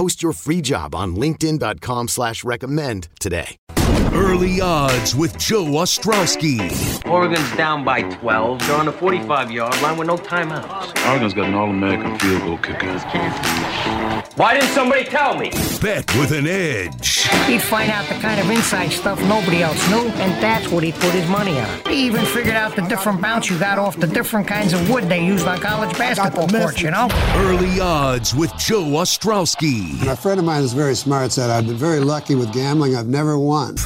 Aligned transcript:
Post 0.00 0.22
your 0.22 0.32
free 0.32 0.62
job 0.62 0.94
on 0.94 1.14
linkedin.com 1.14 2.08
slash 2.08 2.42
recommend 2.42 3.08
today. 3.20 3.58
Early 4.14 4.60
odds 4.60 5.14
with 5.14 5.36
Joe 5.36 5.64
Ostrowski. 5.64 7.06
Oregon's 7.06 7.54
down 7.56 7.84
by 7.84 8.02
12. 8.02 8.60
They're 8.60 8.76
on 8.76 8.86
the 8.86 8.92
45-yard 8.92 9.82
line 9.82 9.98
with 9.98 10.08
no 10.08 10.16
timeouts. 10.16 11.06
Oregon's 11.06 11.34
got 11.34 11.48
an 11.48 11.54
all-American 11.54 12.18
field 12.18 12.42
goal 12.42 12.58
kicker. 12.58 12.98
Why 14.36 14.54
didn't 14.54 14.70
somebody 14.70 15.04
tell 15.04 15.36
me? 15.36 15.50
Bet 15.80 16.12
with 16.16 16.32
an 16.32 16.46
edge. 16.46 17.28
He'd 17.46 17.62
find 17.62 17.90
out 17.90 18.08
the 18.08 18.14
kind 18.14 18.40
of 18.40 18.50
inside 18.50 18.88
stuff 18.88 19.20
nobody 19.22 19.62
else 19.62 19.88
knew, 19.90 20.08
and 20.08 20.42
that's 20.42 20.68
what 20.68 20.82
he 20.82 20.92
put 20.92 21.12
his 21.12 21.28
money 21.28 21.58
on. 21.58 21.80
He 21.86 22.06
even 22.06 22.24
figured 22.24 22.56
out 22.56 22.74
the 22.74 22.82
different 22.82 23.20
bounce 23.20 23.48
you 23.48 23.58
got 23.58 23.78
off 23.78 23.96
the 23.98 24.06
different 24.06 24.48
kinds 24.48 24.72
of 24.72 24.90
wood 24.90 25.04
they 25.08 25.24
used 25.24 25.46
on 25.46 25.60
college 25.60 25.96
basketball 25.96 26.48
courts, 26.48 26.82
you 26.82 26.90
know? 26.90 27.08
Early 27.36 27.80
odds 27.80 28.34
with 28.34 28.52
Joe 28.56 28.84
Ostrowski. 28.84 29.89
A 30.06 30.16
friend 30.16 30.38
of 30.38 30.46
mine 30.46 30.62
is 30.62 30.72
very 30.72 30.94
smart 30.94 31.32
said, 31.32 31.50
I've 31.50 31.66
been 31.66 31.76
very 31.76 32.00
lucky 32.00 32.34
with 32.34 32.52
gambling. 32.52 32.96
I've 32.96 33.06
never 33.06 33.38
won. 33.38 33.76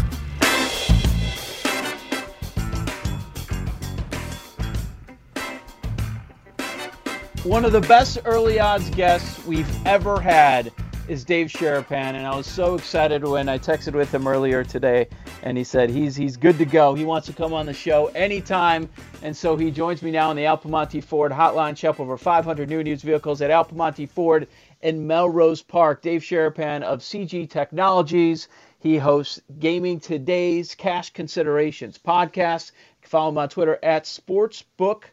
One 7.45 7.65
of 7.65 7.73
the 7.73 7.81
best 7.83 8.19
early 8.25 8.59
odds 8.59 8.89
guests 8.91 9.45
we've 9.47 9.87
ever 9.87 10.21
had 10.21 10.73
is 11.09 11.25
Dave 11.25 11.49
Sharapan, 11.49 12.15
and 12.15 12.27
I 12.27 12.35
was 12.35 12.47
so 12.47 12.75
excited 12.75 13.23
when 13.23 13.49
I 13.49 13.59
texted 13.59 13.93
with 13.93 14.13
him 14.13 14.27
earlier 14.27 14.65
today, 14.65 15.09
and 15.43 15.59
he 15.59 15.65
said 15.65 15.91
he's 15.91 16.17
he's 16.17 16.37
good 16.39 16.57
to 16.57 16.65
go. 16.65 16.95
He 16.95 17.05
wants 17.05 17.27
to 17.27 17.35
come 17.35 17.53
on 17.53 17.67
the 17.67 17.75
show 17.75 18.07
anytime, 18.15 18.89
and 19.23 19.37
so 19.37 19.57
he 19.57 19.71
joins 19.71 20.03
me 20.03 20.11
now 20.11 20.31
on 20.31 20.37
the 20.37 20.47
Al 20.47 20.57
Piemonte 20.57 21.05
Ford 21.05 21.33
Hotline. 21.33 21.77
Shop 21.77 22.01
over 22.01 22.17
500 22.17 22.69
new 22.69 22.79
and 22.79 22.89
used 22.89 23.05
vehicles 23.05 23.43
at 23.43 23.51
Al 23.51 23.67
Piemonte 23.67 24.09
Ford 24.09 24.49
in 24.85 25.07
Melrose 25.07 25.63
Park. 25.63 26.03
Dave 26.03 26.21
Sharapan 26.21 26.83
of 26.83 27.01
CG 27.01 27.49
Technologies. 27.49 28.49
He 28.79 28.99
hosts 28.99 29.41
Gaming 29.59 29.99
Today's 29.99 30.75
Cash 30.75 31.11
Considerations 31.15 31.99
podcast. 31.99 32.71
Follow 33.01 33.31
him 33.31 33.39
on 33.39 33.49
Twitter 33.49 33.79
at 33.83 34.05
Sportsbook 34.05 35.05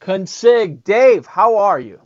Consig. 0.00 0.84
Dave, 0.84 1.26
how 1.26 1.58
are 1.58 1.80
you? 1.80 2.00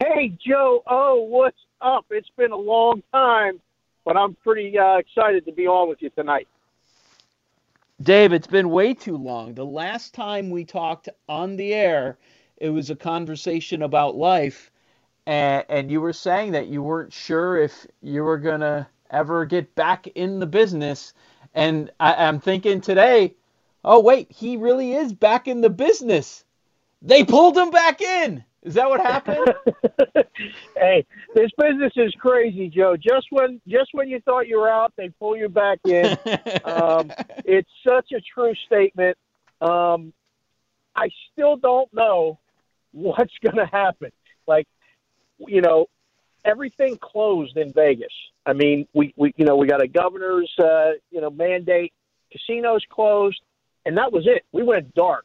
Hey, 0.00 0.32
Joe. 0.44 0.82
Oh, 0.86 1.22
what's 1.22 1.58
up? 1.80 2.06
It's 2.10 2.30
been 2.36 2.52
a 2.52 2.56
long 2.56 3.02
time, 3.12 3.60
but 4.04 4.16
I'm 4.16 4.34
pretty 4.34 4.76
uh, 4.76 4.96
excited 4.96 5.44
to 5.46 5.52
be 5.52 5.66
on 5.66 5.88
with 5.88 6.02
you 6.02 6.10
tonight. 6.10 6.48
Dave, 8.02 8.32
it's 8.32 8.46
been 8.46 8.70
way 8.70 8.94
too 8.94 9.16
long. 9.16 9.54
The 9.54 9.66
last 9.66 10.14
time 10.14 10.50
we 10.50 10.64
talked 10.64 11.08
on 11.28 11.56
the 11.56 11.74
air, 11.74 12.16
it 12.56 12.70
was 12.70 12.90
a 12.90 12.96
conversation 12.96 13.82
about 13.82 14.16
life, 14.16 14.70
and, 15.28 15.66
and 15.68 15.90
you 15.90 16.00
were 16.00 16.14
saying 16.14 16.52
that 16.52 16.68
you 16.68 16.82
weren't 16.82 17.12
sure 17.12 17.58
if 17.58 17.86
you 18.00 18.24
were 18.24 18.38
going 18.38 18.60
to 18.60 18.86
ever 19.10 19.44
get 19.44 19.74
back 19.74 20.06
in 20.06 20.38
the 20.38 20.46
business. 20.46 21.12
And 21.54 21.90
I, 22.00 22.26
I'm 22.26 22.40
thinking 22.40 22.80
today, 22.80 23.34
oh, 23.84 24.00
wait, 24.00 24.32
he 24.32 24.56
really 24.56 24.94
is 24.94 25.12
back 25.12 25.46
in 25.46 25.60
the 25.60 25.68
business. 25.68 26.46
They 27.02 27.24
pulled 27.24 27.58
him 27.58 27.70
back 27.70 28.00
in. 28.00 28.42
Is 28.62 28.72
that 28.74 28.88
what 28.88 29.02
happened? 29.02 29.54
hey, 30.76 31.04
this 31.34 31.50
business 31.58 31.92
is 31.96 32.12
crazy, 32.18 32.70
Joe. 32.70 32.96
Just 32.96 33.26
when 33.28 33.60
just 33.68 33.90
when 33.92 34.08
you 34.08 34.20
thought 34.20 34.48
you 34.48 34.58
were 34.58 34.70
out, 34.70 34.94
they 34.96 35.10
pull 35.10 35.36
you 35.36 35.50
back 35.50 35.78
in. 35.84 36.06
um, 36.64 37.12
it's 37.44 37.70
such 37.86 38.12
a 38.12 38.20
true 38.22 38.54
statement. 38.66 39.16
Um, 39.60 40.14
I 40.96 41.10
still 41.32 41.56
don't 41.56 41.92
know 41.92 42.38
what's 42.92 43.34
going 43.42 43.56
to 43.56 43.66
happen. 43.66 44.10
Like, 44.46 44.66
you 45.38 45.60
know, 45.60 45.86
everything 46.44 46.98
closed 46.98 47.56
in 47.56 47.72
Vegas. 47.72 48.12
I 48.46 48.52
mean, 48.52 48.86
we, 48.92 49.12
we 49.16 49.34
you 49.36 49.44
know 49.44 49.56
we 49.56 49.66
got 49.66 49.82
a 49.82 49.88
governor's 49.88 50.52
uh, 50.58 50.92
you 51.10 51.20
know 51.20 51.30
mandate. 51.30 51.92
Casinos 52.30 52.82
closed, 52.90 53.40
and 53.86 53.96
that 53.96 54.12
was 54.12 54.26
it. 54.26 54.44
We 54.52 54.62
went 54.62 54.94
dark, 54.94 55.24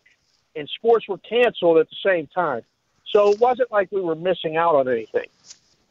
and 0.56 0.70
sports 0.70 1.08
were 1.08 1.18
canceled 1.18 1.78
at 1.80 1.90
the 1.90 1.98
same 2.06 2.28
time. 2.28 2.62
So 3.14 3.32
it 3.32 3.40
wasn't 3.40 3.72
like 3.72 3.92
we 3.92 4.02
were 4.02 4.16
missing 4.16 4.58
out 4.58 4.76
on 4.76 4.88
anything. 4.88 5.28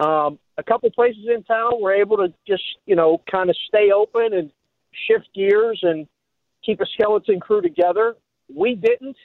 Um, 0.01 0.39
a 0.59 0.63
couple 0.63 0.91
places 0.91 1.25
in 1.33 1.45
town 1.45 1.81
were 1.81 1.93
able 1.93 2.17
to 2.17 2.33
just, 2.47 2.65
you 2.87 2.97
know, 2.97 3.21
kind 3.31 3.51
of 3.51 3.57
stay 3.69 3.93
open 3.93 4.33
and 4.33 4.51
shift 5.07 5.29
gears 5.35 5.81
and 5.83 6.09
keep 6.65 6.81
a 6.81 6.87
skeleton 6.87 7.39
crew 7.39 7.63
together. 7.63 8.17
We 8.53 8.75
didn't. 8.75 9.17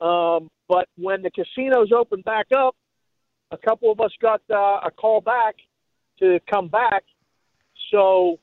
Um, 0.00 0.50
but 0.68 0.88
when 0.96 1.22
the 1.22 1.30
casinos 1.30 1.92
opened 1.92 2.24
back 2.24 2.46
up, 2.52 2.74
a 3.50 3.56
couple 3.56 3.90
of 3.90 4.00
us 4.00 4.12
got 4.20 4.40
uh, 4.50 4.80
a 4.84 4.90
call 4.90 5.20
back 5.20 5.56
to 6.18 6.38
come 6.50 6.68
back. 6.68 7.04
So 7.90 8.38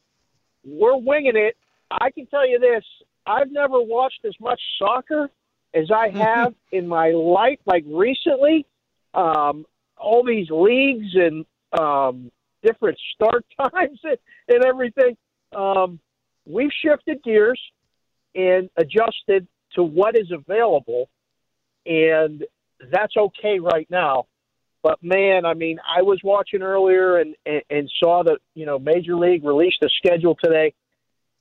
we're 0.66 0.98
winging 0.98 1.36
it. 1.36 1.56
I 1.90 2.12
can 2.12 2.26
tell 2.28 2.48
you 2.48 2.60
this 2.60 2.84
I've 3.26 3.52
never 3.52 3.82
watched 3.82 4.26
as 4.26 4.34
much 4.40 4.60
soccer 4.80 5.30
as 5.74 5.92
I 5.92 6.10
have 6.10 6.54
in 6.72 6.88
my 6.88 7.12
life, 7.12 7.60
like 7.66 7.84
recently 7.88 8.66
um, 9.14 9.66
all 9.98 10.24
these 10.26 10.50
leagues 10.50 11.14
and 11.14 11.46
um, 11.78 12.32
different 12.64 12.98
start 13.16 13.46
times 13.74 14.00
and, 14.04 14.18
and 14.48 14.66
everything. 14.66 15.18
Um, 15.56 16.00
we've 16.46 16.72
shifted 16.84 17.22
gears 17.24 17.62
and 18.36 18.70
adjusted 18.78 19.48
to 19.76 19.84
what 19.84 20.18
is 20.18 20.32
available, 20.32 21.10
and 21.86 22.44
that's 22.92 23.16
okay 23.18 23.60
right 23.60 23.88
now. 23.90 24.26
But 24.84 25.02
man, 25.02 25.46
I 25.46 25.54
mean, 25.54 25.80
I 25.88 26.02
was 26.02 26.20
watching 26.24 26.62
earlier 26.62 27.18
and, 27.18 27.36
and, 27.46 27.62
and 27.70 27.92
saw 28.00 28.24
that 28.24 28.40
you 28.56 28.66
know 28.66 28.80
Major 28.80 29.16
League 29.16 29.44
released 29.44 29.84
a 29.84 29.90
schedule 29.98 30.38
today. 30.42 30.74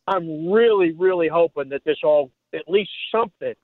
I'm 0.09 0.51
really, 0.51 0.93
really 0.93 1.29
hoping 1.29 1.71
that 1.71 1.83
this 1.85 1.99
all 2.05 2.31
at 2.55 2.69
least 2.69 2.91
something 3.13 3.55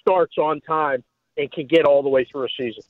starts 0.00 0.38
on 0.38 0.60
time 0.60 1.02
and 1.36 1.50
can 1.50 1.66
get 1.66 1.84
all 1.84 2.02
the 2.02 2.08
way 2.08 2.24
through 2.24 2.44
a 2.44 2.48
season. 2.56 2.82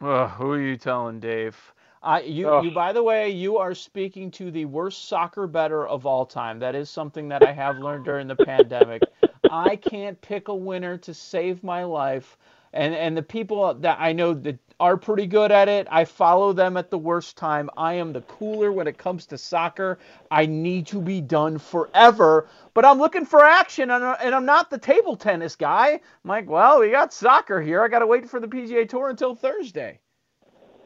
Oh, 0.00 0.26
who 0.26 0.52
are 0.52 0.60
you 0.60 0.76
telling, 0.76 1.20
Dave? 1.20 1.56
I 2.02 2.20
you, 2.20 2.48
oh. 2.48 2.62
you 2.62 2.70
by 2.70 2.92
the 2.92 3.02
way, 3.02 3.30
you 3.30 3.58
are 3.58 3.74
speaking 3.74 4.30
to 4.32 4.50
the 4.50 4.64
worst 4.66 5.08
soccer 5.08 5.46
better 5.46 5.86
of 5.86 6.06
all 6.06 6.24
time. 6.24 6.60
That 6.60 6.74
is 6.74 6.88
something 6.90 7.28
that 7.28 7.44
I 7.46 7.52
have 7.52 7.78
learned 7.78 8.04
during 8.04 8.28
the 8.28 8.36
pandemic. 8.36 9.02
I 9.50 9.76
can't 9.76 10.20
pick 10.20 10.48
a 10.48 10.54
winner 10.54 10.96
to 10.98 11.12
save 11.12 11.64
my 11.64 11.84
life. 11.84 12.38
And 12.72 12.94
and 12.94 13.16
the 13.16 13.22
people 13.22 13.74
that 13.74 13.98
I 14.00 14.12
know 14.12 14.34
that 14.34 14.58
are 14.80 14.96
pretty 14.96 15.26
good 15.26 15.50
at 15.50 15.68
it, 15.68 15.88
I 15.90 16.04
follow 16.04 16.52
them 16.52 16.76
at 16.76 16.90
the 16.90 16.98
worst 16.98 17.36
time. 17.36 17.68
I 17.76 17.94
am 17.94 18.12
the 18.12 18.20
cooler 18.22 18.70
when 18.70 18.86
it 18.86 18.96
comes 18.96 19.26
to 19.26 19.38
soccer. 19.38 19.98
I 20.30 20.46
need 20.46 20.86
to 20.88 21.00
be 21.00 21.20
done 21.20 21.58
forever, 21.58 22.46
but 22.74 22.84
I'm 22.84 22.98
looking 22.98 23.26
for 23.26 23.44
action 23.44 23.90
and, 23.90 24.04
I'm 24.04 24.44
not 24.44 24.70
the 24.70 24.78
table 24.78 25.16
tennis 25.16 25.56
guy. 25.56 25.92
I'm 25.92 26.28
like, 26.28 26.48
well, 26.48 26.80
we 26.80 26.90
got 26.90 27.12
soccer 27.12 27.60
here. 27.60 27.82
I 27.82 27.88
got 27.88 28.00
to 28.00 28.06
wait 28.06 28.28
for 28.28 28.38
the 28.38 28.46
PGA 28.46 28.88
Tour 28.88 29.10
until 29.10 29.34
Thursday. 29.34 29.98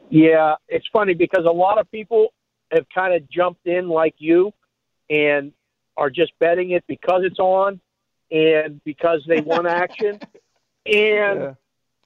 Yeah, 0.09 0.55
it's 0.67 0.87
funny 0.91 1.13
because 1.13 1.45
a 1.45 1.51
lot 1.51 1.77
of 1.77 1.89
people 1.91 2.33
have 2.71 2.85
kind 2.93 3.13
of 3.13 3.29
jumped 3.29 3.67
in 3.67 3.89
like 3.89 4.15
you 4.17 4.53
and 5.09 5.53
are 5.97 6.09
just 6.09 6.33
betting 6.39 6.71
it 6.71 6.83
because 6.87 7.21
it's 7.23 7.39
on 7.39 7.79
and 8.31 8.83
because 8.83 9.23
they 9.27 9.41
want 9.41 9.67
action. 9.67 10.19
and 10.85 11.39
yeah. 11.39 11.53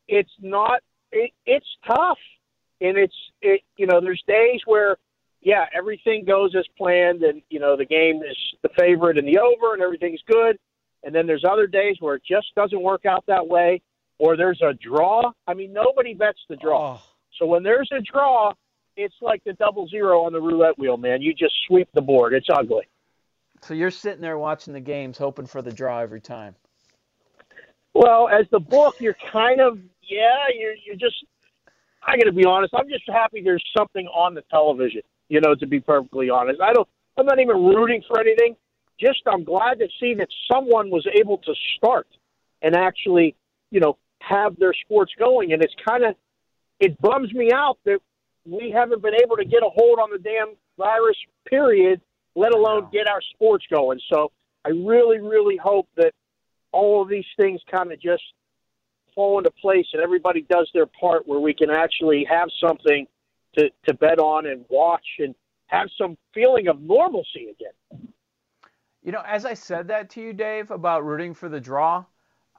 it's 0.07 0.31
not 0.41 0.81
it, 1.11 1.31
it's 1.45 1.67
tough, 1.85 2.19
and 2.81 2.97
it's 2.97 3.15
it. 3.41 3.61
You 3.77 3.87
know, 3.87 4.01
there's 4.01 4.23
days 4.27 4.61
where 4.65 4.97
yeah, 5.41 5.65
everything 5.73 6.25
goes 6.25 6.55
as 6.55 6.65
planned, 6.77 7.23
and 7.23 7.41
you 7.49 7.59
know 7.59 7.77
the 7.77 7.85
game 7.85 8.21
is 8.23 8.37
the 8.63 8.69
favorite 8.77 9.17
and 9.17 9.27
the 9.27 9.39
over, 9.39 9.73
and 9.73 9.81
everything's 9.81 10.21
good. 10.27 10.57
And 11.03 11.13
then 11.13 11.27
there's 11.27 11.45
other 11.49 11.67
days 11.67 11.97
where 11.99 12.15
it 12.15 12.23
just 12.27 12.47
doesn't 12.55 12.81
work 12.81 13.05
out 13.05 13.23
that 13.27 13.47
way, 13.47 13.81
or 14.17 14.35
there's 14.35 14.61
a 14.61 14.73
draw. 14.73 15.31
I 15.47 15.53
mean, 15.53 15.71
nobody 15.71 16.13
bets 16.13 16.39
the 16.49 16.55
draw. 16.57 16.95
Oh. 16.95 17.03
So 17.37 17.45
when 17.45 17.63
there's 17.63 17.89
a 17.91 18.01
draw, 18.01 18.53
it's 18.95 19.15
like 19.21 19.43
the 19.43 19.53
double 19.53 19.87
zero 19.87 20.23
on 20.25 20.33
the 20.33 20.41
roulette 20.41 20.77
wheel, 20.77 20.97
man. 20.97 21.21
You 21.21 21.33
just 21.33 21.53
sweep 21.67 21.87
the 21.93 22.01
board. 22.01 22.33
It's 22.33 22.47
ugly. 22.51 22.87
So 23.61 23.73
you're 23.73 23.91
sitting 23.91 24.21
there 24.21 24.37
watching 24.37 24.73
the 24.73 24.79
games, 24.79 25.17
hoping 25.17 25.45
for 25.45 25.61
the 25.61 25.71
draw 25.71 25.99
every 25.99 26.21
time. 26.21 26.55
Well, 27.93 28.27
as 28.27 28.45
the 28.51 28.59
book, 28.59 28.99
you're 28.99 29.17
kind 29.31 29.61
of 29.61 29.79
yeah, 30.07 30.45
you're 30.57 30.75
you're 30.85 30.95
just. 30.95 31.25
I 32.05 32.15
got 32.15 32.25
to 32.25 32.31
be 32.31 32.45
honest. 32.45 32.73
I'm 32.73 32.87
just 32.87 33.03
happy 33.07 33.41
there's 33.43 33.63
something 33.77 34.07
on 34.07 34.33
the 34.33 34.43
television. 34.49 35.01
You 35.29 35.41
know, 35.41 35.55
to 35.55 35.67
be 35.67 35.79
perfectly 35.79 36.29
honest, 36.29 36.61
I 36.61 36.73
don't. 36.73 36.87
I'm 37.17 37.25
not 37.25 37.39
even 37.39 37.57
rooting 37.57 38.03
for 38.07 38.19
anything. 38.19 38.55
Just 38.99 39.21
I'm 39.27 39.43
glad 39.43 39.79
to 39.79 39.87
see 39.99 40.13
that 40.15 40.27
someone 40.51 40.89
was 40.89 41.05
able 41.19 41.37
to 41.39 41.53
start 41.77 42.07
and 42.61 42.75
actually, 42.75 43.35
you 43.69 43.79
know, 43.79 43.97
have 44.19 44.57
their 44.57 44.73
sports 44.73 45.11
going. 45.19 45.53
And 45.53 45.63
it's 45.63 45.75
kind 45.87 46.03
of 46.03 46.15
it 46.79 46.99
bums 47.01 47.33
me 47.33 47.51
out 47.53 47.77
that 47.85 47.99
we 48.45 48.71
haven't 48.71 49.01
been 49.01 49.15
able 49.21 49.35
to 49.37 49.45
get 49.45 49.63
a 49.63 49.69
hold 49.69 49.99
on 49.99 50.09
the 50.11 50.19
damn 50.19 50.55
virus. 50.77 51.17
Period. 51.49 52.01
Let 52.35 52.53
alone 52.53 52.89
get 52.91 53.09
our 53.09 53.21
sports 53.33 53.65
going. 53.69 53.99
So 54.11 54.31
I 54.63 54.69
really, 54.69 55.19
really 55.19 55.57
hope 55.57 55.87
that 55.97 56.13
all 56.71 57.01
of 57.01 57.09
these 57.09 57.25
things 57.35 57.61
kind 57.71 57.91
of 57.91 57.99
just 57.99 58.21
fall 59.17 59.39
into 59.39 59.49
place 59.49 59.87
and 59.93 60.01
everybody 60.03 60.45
does 60.47 60.69
their 60.75 60.85
part 60.85 61.27
where 61.27 61.39
we 61.39 61.51
can 61.51 61.71
actually 61.71 62.23
have 62.29 62.49
something 62.61 63.07
to, 63.57 63.71
to 63.87 63.93
bet 63.95 64.19
on 64.19 64.45
and 64.45 64.63
watch 64.69 65.05
and 65.17 65.33
have 65.65 65.89
some 65.97 66.15
feeling 66.35 66.67
of 66.67 66.79
normalcy 66.79 67.47
again. 67.49 68.11
You 69.03 69.11
know, 69.11 69.23
as 69.25 69.43
I 69.43 69.55
said 69.55 69.87
that 69.87 70.11
to 70.11 70.21
you, 70.21 70.33
Dave, 70.33 70.69
about 70.69 71.03
rooting 71.03 71.33
for 71.33 71.49
the 71.49 71.59
draw, 71.59 72.05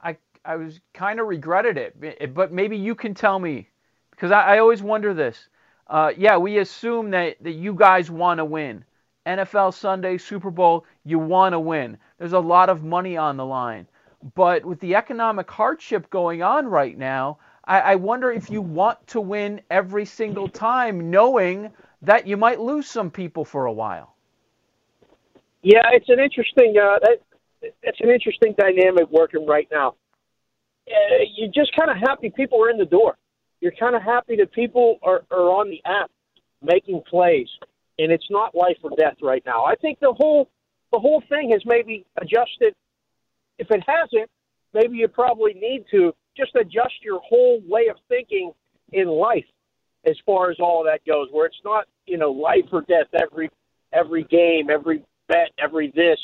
I 0.03 0.17
I 0.43 0.57
was 0.57 0.81
kind 0.93 1.21
of 1.21 1.27
regretted 1.27 1.77
it, 1.77 2.33
but 2.33 2.51
maybe 2.51 2.75
you 2.75 2.93
can 2.93 3.13
tell 3.13 3.39
me 3.39 3.69
because 4.11 4.31
I, 4.31 4.55
I 4.55 4.59
always 4.59 4.81
wonder 4.81 5.13
this. 5.13 5.47
Uh, 5.87 6.11
yeah, 6.17 6.37
we 6.37 6.57
assume 6.57 7.11
that, 7.11 7.37
that 7.41 7.53
you 7.53 7.73
guys 7.73 8.11
want 8.11 8.39
to 8.39 8.45
win. 8.45 8.83
NFL 9.25 9.73
Sunday, 9.73 10.17
Super 10.17 10.51
Bowl, 10.51 10.85
you 11.05 11.19
want 11.19 11.53
to 11.53 11.59
win. 11.59 11.97
There's 12.17 12.33
a 12.33 12.39
lot 12.39 12.69
of 12.69 12.83
money 12.83 13.15
on 13.15 13.37
the 13.37 13.45
line. 13.45 13.87
But 14.35 14.65
with 14.65 14.79
the 14.79 14.95
economic 14.95 15.49
hardship 15.49 16.09
going 16.09 16.41
on 16.41 16.67
right 16.67 16.97
now, 16.97 17.37
I, 17.65 17.79
I 17.79 17.95
wonder 17.95 18.31
if 18.31 18.49
you 18.49 18.61
want 18.61 19.05
to 19.07 19.21
win 19.21 19.61
every 19.69 20.05
single 20.05 20.49
time, 20.49 21.09
knowing 21.09 21.71
that 22.01 22.27
you 22.27 22.35
might 22.35 22.59
lose 22.59 22.87
some 22.87 23.11
people 23.11 23.45
for 23.45 23.65
a 23.65 23.71
while. 23.71 24.15
Yeah, 25.61 25.83
it's 25.91 26.09
an 26.09 26.19
interesting. 26.19 26.75
Uh, 26.77 26.99
that, 27.01 27.21
it's 27.83 27.99
an 28.01 28.09
interesting 28.09 28.55
dynamic 28.57 29.09
working 29.09 29.45
right 29.45 29.67
now. 29.71 29.95
Uh, 30.89 31.23
you're 31.35 31.51
just 31.51 31.75
kind 31.75 31.91
of 31.91 31.97
happy 31.97 32.29
people 32.29 32.61
are 32.63 32.69
in 32.69 32.77
the 32.77 32.85
door. 32.85 33.17
You're 33.61 33.73
kind 33.79 33.95
of 33.95 34.01
happy 34.01 34.37
that 34.37 34.51
people 34.53 34.97
are, 35.03 35.23
are 35.29 35.49
on 35.51 35.69
the 35.69 35.81
app 35.85 36.09
making 36.61 37.03
plays, 37.09 37.47
and 37.99 38.11
it's 38.11 38.29
not 38.29 38.55
life 38.55 38.77
or 38.83 38.91
death 38.97 39.17
right 39.21 39.43
now. 39.45 39.65
I 39.65 39.75
think 39.75 39.99
the 39.99 40.13
whole 40.13 40.49
the 40.91 40.99
whole 40.99 41.21
thing 41.29 41.51
has 41.51 41.61
maybe 41.65 42.05
adjusted. 42.17 42.73
If 43.59 43.69
it 43.69 43.83
hasn't, 43.85 44.29
maybe 44.73 44.97
you 44.97 45.07
probably 45.07 45.53
need 45.53 45.85
to 45.91 46.13
just 46.35 46.55
adjust 46.55 47.03
your 47.03 47.19
whole 47.19 47.61
way 47.67 47.87
of 47.89 47.97
thinking 48.07 48.51
in 48.91 49.07
life 49.07 49.45
as 50.05 50.15
far 50.25 50.49
as 50.49 50.57
all 50.59 50.83
that 50.85 51.05
goes, 51.05 51.27
where 51.31 51.45
it's 51.45 51.61
not 51.63 51.85
you 52.07 52.17
know 52.17 52.31
life 52.31 52.65
or 52.71 52.81
death 52.81 53.07
every 53.21 53.49
every 53.93 54.23
game, 54.23 54.69
every 54.69 55.03
bet, 55.27 55.51
every 55.61 55.91
this, 55.95 56.19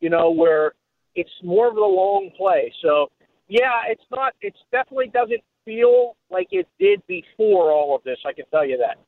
you 0.00 0.10
know, 0.10 0.30
where 0.30 0.72
it's 1.14 1.30
more 1.42 1.68
of 1.68 1.74
the 1.74 1.80
long 1.80 2.30
play. 2.36 2.72
So 2.82 3.08
yeah, 3.48 3.82
it's 3.88 4.04
not. 4.10 4.32
It's 4.40 4.58
definitely 4.72 5.08
doesn't 5.08 5.42
feel 5.64 6.16
like 6.30 6.48
it 6.50 6.68
did 6.78 7.02
before 7.06 7.72
all 7.72 7.94
of 7.94 8.02
this. 8.04 8.18
I 8.26 8.32
can 8.32 8.44
tell 8.50 8.66
you 8.66 8.78
that. 8.78 8.98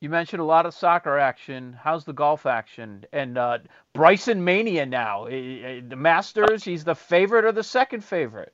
You 0.00 0.10
mentioned 0.10 0.40
a 0.40 0.44
lot 0.44 0.66
of 0.66 0.74
soccer 0.74 1.18
action. 1.18 1.78
How's 1.80 2.04
the 2.04 2.12
golf 2.12 2.44
action? 2.46 3.04
And 3.12 3.38
uh, 3.38 3.58
Bryson 3.94 4.44
Mania 4.44 4.84
now. 4.84 5.24
The 5.26 5.96
Masters, 5.96 6.62
he's 6.62 6.84
the 6.84 6.94
favorite 6.94 7.44
or 7.44 7.52
the 7.52 7.62
second 7.62 8.04
favorite? 8.04 8.52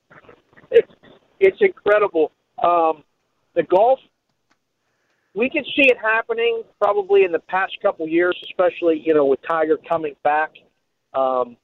It's, 0.71 0.93
it's 1.41 1.59
incredible. 1.61 2.31
Um, 2.63 3.03
the 3.55 3.65
golf, 3.65 3.99
we 5.35 5.51
can 5.51 5.65
see 5.65 5.91
it 5.91 5.97
happening 6.01 6.63
probably 6.81 7.25
in 7.25 7.33
the 7.33 7.41
past 7.41 7.73
couple 7.83 8.07
years, 8.07 8.37
especially, 8.45 9.03
you 9.05 9.15
know, 9.15 9.25
with 9.25 9.41
Tiger 9.43 9.77
coming 9.89 10.15
back. 10.23 10.53
Um, 11.15 11.57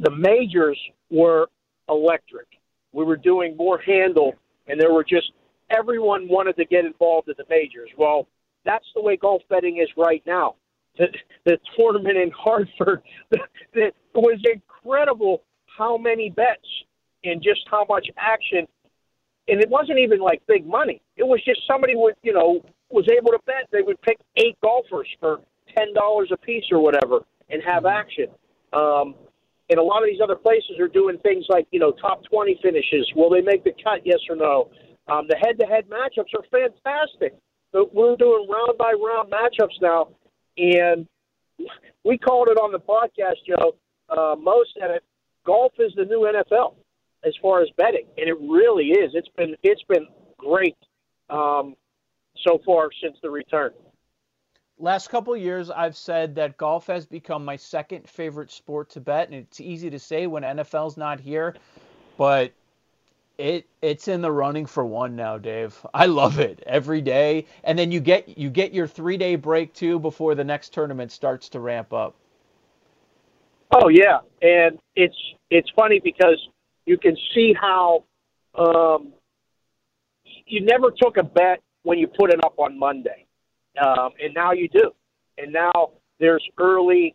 the 0.00 0.10
majors 0.10 0.78
were 1.10 1.48
electric. 1.88 2.46
We 2.92 3.04
were 3.04 3.16
doing 3.16 3.56
more 3.56 3.78
handle, 3.78 4.34
and 4.66 4.80
there 4.80 4.92
were 4.92 5.04
just 5.04 5.32
everyone 5.70 6.28
wanted 6.28 6.56
to 6.56 6.64
get 6.64 6.84
involved 6.84 7.28
in 7.28 7.34
the 7.38 7.44
majors. 7.48 7.90
Well, 7.96 8.26
that's 8.64 8.86
the 8.94 9.02
way 9.02 9.16
golf 9.16 9.42
betting 9.48 9.78
is 9.78 9.88
right 9.96 10.22
now. 10.26 10.56
The, 10.96 11.06
the 11.44 11.58
tournament 11.78 12.16
in 12.16 12.30
Hartford, 12.30 13.02
it 13.72 13.94
was 14.14 14.40
incredible 14.52 15.42
how 15.66 15.96
many 15.96 16.30
bets 16.30 16.66
and 17.24 17.42
just 17.42 17.60
how 17.70 17.86
much 17.88 18.08
action. 18.16 18.66
And 19.48 19.60
it 19.60 19.68
wasn't 19.68 19.98
even 19.98 20.20
like 20.20 20.42
big 20.46 20.66
money. 20.66 21.00
It 21.16 21.24
was 21.24 21.42
just 21.44 21.60
somebody 21.70 21.94
would, 21.96 22.14
you 22.22 22.32
know, 22.32 22.60
was 22.90 23.06
able 23.10 23.30
to 23.30 23.38
bet. 23.46 23.68
They 23.70 23.82
would 23.82 24.00
pick 24.02 24.18
eight 24.36 24.56
golfers 24.62 25.08
for 25.20 25.40
ten 25.76 25.94
dollars 25.94 26.30
a 26.32 26.36
piece 26.36 26.64
or 26.70 26.80
whatever 26.80 27.20
and 27.48 27.62
have 27.62 27.86
action. 27.86 28.26
Um, 28.72 29.14
and 29.70 29.78
a 29.78 29.82
lot 29.82 30.02
of 30.02 30.08
these 30.08 30.20
other 30.22 30.36
places 30.36 30.78
are 30.80 30.88
doing 30.88 31.18
things 31.18 31.44
like, 31.48 31.66
you 31.70 31.80
know, 31.80 31.92
top 31.92 32.24
20 32.24 32.58
finishes. 32.62 33.06
Will 33.14 33.28
they 33.28 33.42
make 33.42 33.64
the 33.64 33.72
cut, 33.84 34.00
yes 34.04 34.18
or 34.28 34.36
no? 34.36 34.70
Um, 35.08 35.26
the 35.28 35.36
head 35.36 35.58
to 35.60 35.66
head 35.66 35.84
matchups 35.88 36.32
are 36.36 36.44
fantastic. 36.50 37.34
But 37.72 37.94
we're 37.94 38.16
doing 38.16 38.48
round 38.48 38.78
by 38.78 38.92
round 38.92 39.30
matchups 39.30 39.80
now. 39.80 40.08
And 40.56 41.06
we 42.04 42.18
called 42.18 42.48
it 42.48 42.58
on 42.58 42.72
the 42.72 42.80
podcast, 42.80 43.36
Joe. 43.46 43.76
Uh, 44.08 44.36
Mo 44.36 44.64
said 44.78 44.90
it. 44.90 45.04
Golf 45.44 45.72
is 45.78 45.92
the 45.96 46.04
new 46.04 46.20
NFL 46.20 46.74
as 47.24 47.34
far 47.42 47.62
as 47.62 47.68
betting, 47.76 48.06
and 48.16 48.28
it 48.28 48.36
really 48.40 48.90
is. 48.90 49.12
It's 49.14 49.28
been 49.36 49.54
it's 49.62 49.82
been 49.88 50.06
great 50.38 50.76
um, 51.30 51.74
so 52.46 52.60
far 52.64 52.90
since 53.02 53.16
the 53.22 53.30
return 53.30 53.72
last 54.78 55.08
couple 55.08 55.36
years 55.36 55.70
I've 55.70 55.96
said 55.96 56.34
that 56.36 56.56
golf 56.56 56.86
has 56.86 57.04
become 57.04 57.44
my 57.44 57.56
second 57.56 58.08
favorite 58.08 58.50
sport 58.50 58.90
to 58.90 59.00
bet 59.00 59.28
and 59.28 59.36
it's 59.36 59.60
easy 59.60 59.90
to 59.90 59.98
say 59.98 60.26
when 60.26 60.42
NFL's 60.42 60.96
not 60.96 61.20
here 61.20 61.56
but 62.16 62.52
it 63.38 63.66
it's 63.80 64.08
in 64.08 64.20
the 64.20 64.30
running 64.30 64.66
for 64.66 64.84
one 64.84 65.16
now 65.16 65.38
Dave. 65.38 65.74
I 65.94 66.06
love 66.06 66.38
it 66.38 66.62
every 66.66 67.00
day 67.00 67.46
and 67.64 67.78
then 67.78 67.92
you 67.92 68.00
get 68.00 68.36
you 68.36 68.50
get 68.50 68.74
your 68.74 68.86
3-day 68.86 69.36
break 69.36 69.72
too 69.72 69.98
before 69.98 70.34
the 70.34 70.44
next 70.44 70.74
tournament 70.74 71.12
starts 71.12 71.48
to 71.50 71.60
ramp 71.60 71.92
up. 71.92 72.16
Oh 73.70 73.88
yeah, 73.88 74.18
and 74.42 74.78
it's 74.96 75.16
it's 75.50 75.70
funny 75.76 76.00
because 76.02 76.38
you 76.86 76.98
can 76.98 77.16
see 77.34 77.54
how 77.58 78.04
um, 78.54 79.12
you 80.46 80.62
never 80.62 80.90
took 80.90 81.18
a 81.18 81.22
bet 81.22 81.60
when 81.82 81.98
you 81.98 82.06
put 82.06 82.32
it 82.32 82.42
up 82.44 82.58
on 82.58 82.78
Monday 82.78 83.26
um, 83.80 84.10
and 84.22 84.34
now 84.34 84.52
you 84.52 84.68
do. 84.68 84.90
And 85.36 85.52
now 85.52 85.90
there's 86.18 86.44
early 86.58 87.14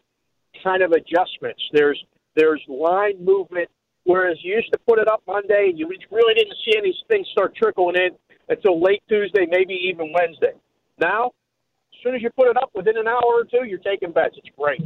kind 0.63 0.81
of 0.81 0.91
adjustments. 0.91 1.61
There's 1.71 2.03
there's 2.35 2.61
line 2.67 3.23
movement. 3.23 3.69
Whereas 4.05 4.37
you 4.41 4.55
used 4.55 4.71
to 4.73 4.79
put 4.79 4.99
it 4.99 5.07
up 5.07 5.23
Monday, 5.27 5.69
and 5.69 5.79
you 5.79 5.87
really 6.11 6.33
didn't 6.33 6.55
see 6.65 6.77
any 6.77 6.97
things 7.07 7.27
start 7.31 7.55
trickling 7.55 7.95
in 7.95 8.11
until 8.49 8.81
late 8.81 9.01
Tuesday, 9.07 9.45
maybe 9.49 9.73
even 9.73 10.11
Wednesday. 10.11 10.53
Now, 10.99 11.27
as 11.27 11.99
soon 12.03 12.15
as 12.15 12.21
you 12.21 12.29
put 12.31 12.49
it 12.49 12.57
up, 12.57 12.71
within 12.75 12.97
an 12.97 13.07
hour 13.07 13.21
or 13.23 13.45
two, 13.45 13.65
you're 13.65 13.79
taking 13.79 14.11
bets. 14.11 14.35
It's 14.37 14.49
great. 14.57 14.81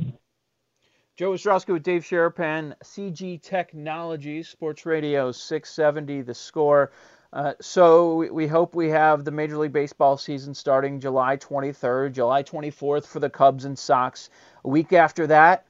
Joe 1.15 1.31
Ostrowski 1.31 1.74
with 1.74 1.81
Dave 1.81 2.03
Sharapan, 2.03 2.75
CG 2.83 3.41
Technologies, 3.41 4.50
Sports 4.50 4.86
Radio 4.86 5.31
670, 5.31 6.21
the 6.21 6.33
score. 6.36 6.91
Uh, 7.33 7.53
so 7.59 8.31
we 8.31 8.47
hope 8.47 8.75
we 8.75 8.89
have 8.89 9.25
the 9.25 9.31
Major 9.31 9.57
League 9.57 9.74
Baseball 9.74 10.17
season 10.17 10.53
starting 10.53 11.00
July 11.00 11.38
23rd, 11.38 12.13
July 12.13 12.43
24th 12.43 13.05
for 13.05 13.19
the 13.19 13.29
Cubs 13.29 13.65
and 13.65 13.77
Sox. 13.77 14.29
A 14.63 14.69
week 14.69 14.93
after 14.93 15.27
that, 15.27 15.65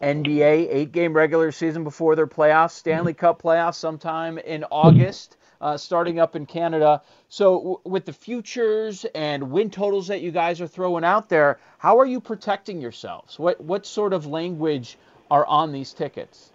NBA 0.00 0.68
eight 0.70 0.92
game 0.92 1.12
regular 1.14 1.52
season 1.52 1.84
before 1.84 2.16
their 2.16 2.26
playoffs, 2.26 2.72
Stanley 2.72 3.14
Cup 3.14 3.42
playoffs 3.42 3.76
sometime 3.76 4.38
in 4.38 4.64
August, 4.64 5.36
uh, 5.60 5.76
starting 5.76 6.18
up 6.18 6.36
in 6.36 6.46
Canada. 6.46 7.02
So 7.28 7.56
w- 7.58 7.80
with 7.84 8.04
the 8.04 8.12
futures 8.12 9.06
and 9.14 9.50
win 9.50 9.70
totals 9.70 10.08
that 10.08 10.20
you 10.20 10.30
guys 10.30 10.60
are 10.60 10.66
throwing 10.66 11.04
out 11.04 11.28
there, 11.28 11.58
how 11.78 11.98
are 11.98 12.06
you 12.06 12.20
protecting 12.20 12.80
yourselves? 12.80 13.38
What 13.38 13.60
what 13.60 13.86
sort 13.86 14.12
of 14.12 14.26
language 14.26 14.98
are 15.30 15.46
on 15.46 15.72
these 15.72 15.92
tickets? 15.92 16.52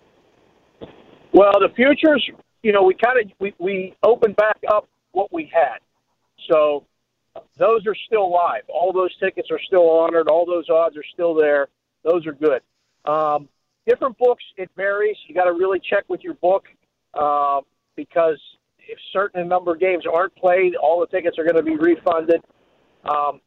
Well, 1.34 1.54
the 1.60 1.70
futures 1.76 2.30
you 2.64 2.72
know, 2.72 2.84
we 2.84 2.94
kind 2.94 3.20
of 3.20 3.32
we, 3.40 3.54
we 3.60 3.96
opened 4.04 4.36
back 4.36 4.60
up 4.72 4.88
what 5.12 5.32
we 5.34 5.50
had. 5.52 5.80
So 6.50 6.86
those 7.58 7.86
are 7.88 7.96
still 8.08 8.32
live. 8.32 8.64
All 8.68 8.94
those 8.94 9.16
tickets 9.18 9.50
are 9.52 9.60
still 9.66 9.90
honored. 9.90 10.28
All 10.28 10.46
those 10.46 10.70
odds 10.70 10.98
are 10.98 11.04
still 11.14 11.34
there. 11.34 11.68
Those 12.04 12.26
are 12.28 12.34
good. 12.34 12.62
Um, 13.06 13.50
different 13.88 14.18
books, 14.18 14.44
it 14.58 14.70
varies. 14.76 15.18
You 15.28 15.36
got 15.36 15.46
to 15.46 15.54
really 15.54 15.80
check 15.80 16.04
with 16.08 16.22
your 16.22 16.36
book 16.36 16.66
uh, 17.14 17.62
because 17.96 18.40
if 18.88 18.98
certain 19.14 19.48
number 19.48 19.74
of 19.74 19.80
games 19.80 20.04
aren't 20.12 20.36
played, 20.36 20.76
all 20.76 21.00
the 21.00 21.08
tickets 21.08 21.38
are 21.38 21.44
going 21.44 21.56
to 21.56 21.64
be 21.64 21.76
refunded. 21.76 22.42
Um, 23.06 23.42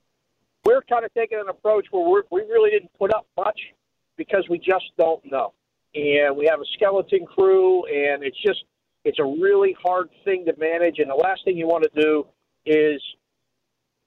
we're 0.64 0.82
kind 0.82 1.04
of 1.04 1.12
taking 1.14 1.38
an 1.38 1.48
approach 1.48 1.86
where 1.90 2.08
we're, 2.08 2.22
we 2.30 2.42
really 2.42 2.70
didn't 2.70 2.90
put 2.98 3.14
up 3.14 3.26
much 3.36 3.58
because 4.16 4.44
we 4.48 4.58
just 4.58 4.86
don't 4.98 5.20
know, 5.30 5.52
and 5.94 6.36
we 6.36 6.46
have 6.46 6.60
a 6.60 6.64
skeleton 6.74 7.26
crew, 7.26 7.84
and 7.86 8.22
it's 8.22 8.40
just 8.42 8.64
it's 9.04 9.18
a 9.18 9.24
really 9.24 9.76
hard 9.84 10.08
thing 10.24 10.46
to 10.46 10.54
manage. 10.58 10.98
And 10.98 11.10
the 11.10 11.14
last 11.14 11.44
thing 11.44 11.58
you 11.58 11.66
want 11.66 11.84
to 11.84 12.00
do 12.00 12.26
is 12.64 13.02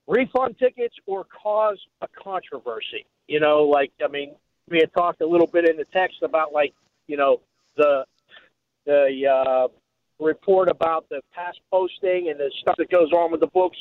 refund 0.08 0.56
tickets 0.58 0.94
or 1.06 1.24
cause 1.24 1.78
a 2.00 2.08
controversy. 2.08 3.06
You 3.28 3.40
know, 3.40 3.62
like 3.62 3.92
I 4.04 4.08
mean, 4.08 4.34
we 4.70 4.78
had 4.78 4.92
talked 4.92 5.20
a 5.20 5.26
little 5.26 5.46
bit 5.46 5.68
in 5.68 5.76
the 5.76 5.84
text 5.86 6.22
about 6.22 6.52
like 6.52 6.74
you 7.06 7.16
know 7.16 7.40
the 7.76 8.04
the 8.84 9.26
uh, 9.26 9.68
report 10.18 10.68
about 10.68 11.08
the 11.08 11.20
past 11.34 11.60
posting 11.70 12.30
and 12.30 12.38
the 12.38 12.50
stuff 12.60 12.76
that 12.76 12.90
goes 12.90 13.12
on 13.12 13.30
with 13.30 13.40
the 13.40 13.46
books. 13.48 13.78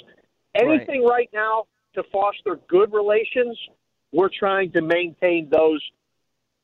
Anything 0.55 1.01
right, 1.01 1.09
right 1.09 1.29
now 1.33 1.65
to 1.93 2.03
foster 2.03 2.59
good 2.67 2.93
relations, 2.93 3.57
we're 4.11 4.29
trying 4.29 4.71
to 4.71 4.81
maintain 4.81 5.49
those 5.49 5.81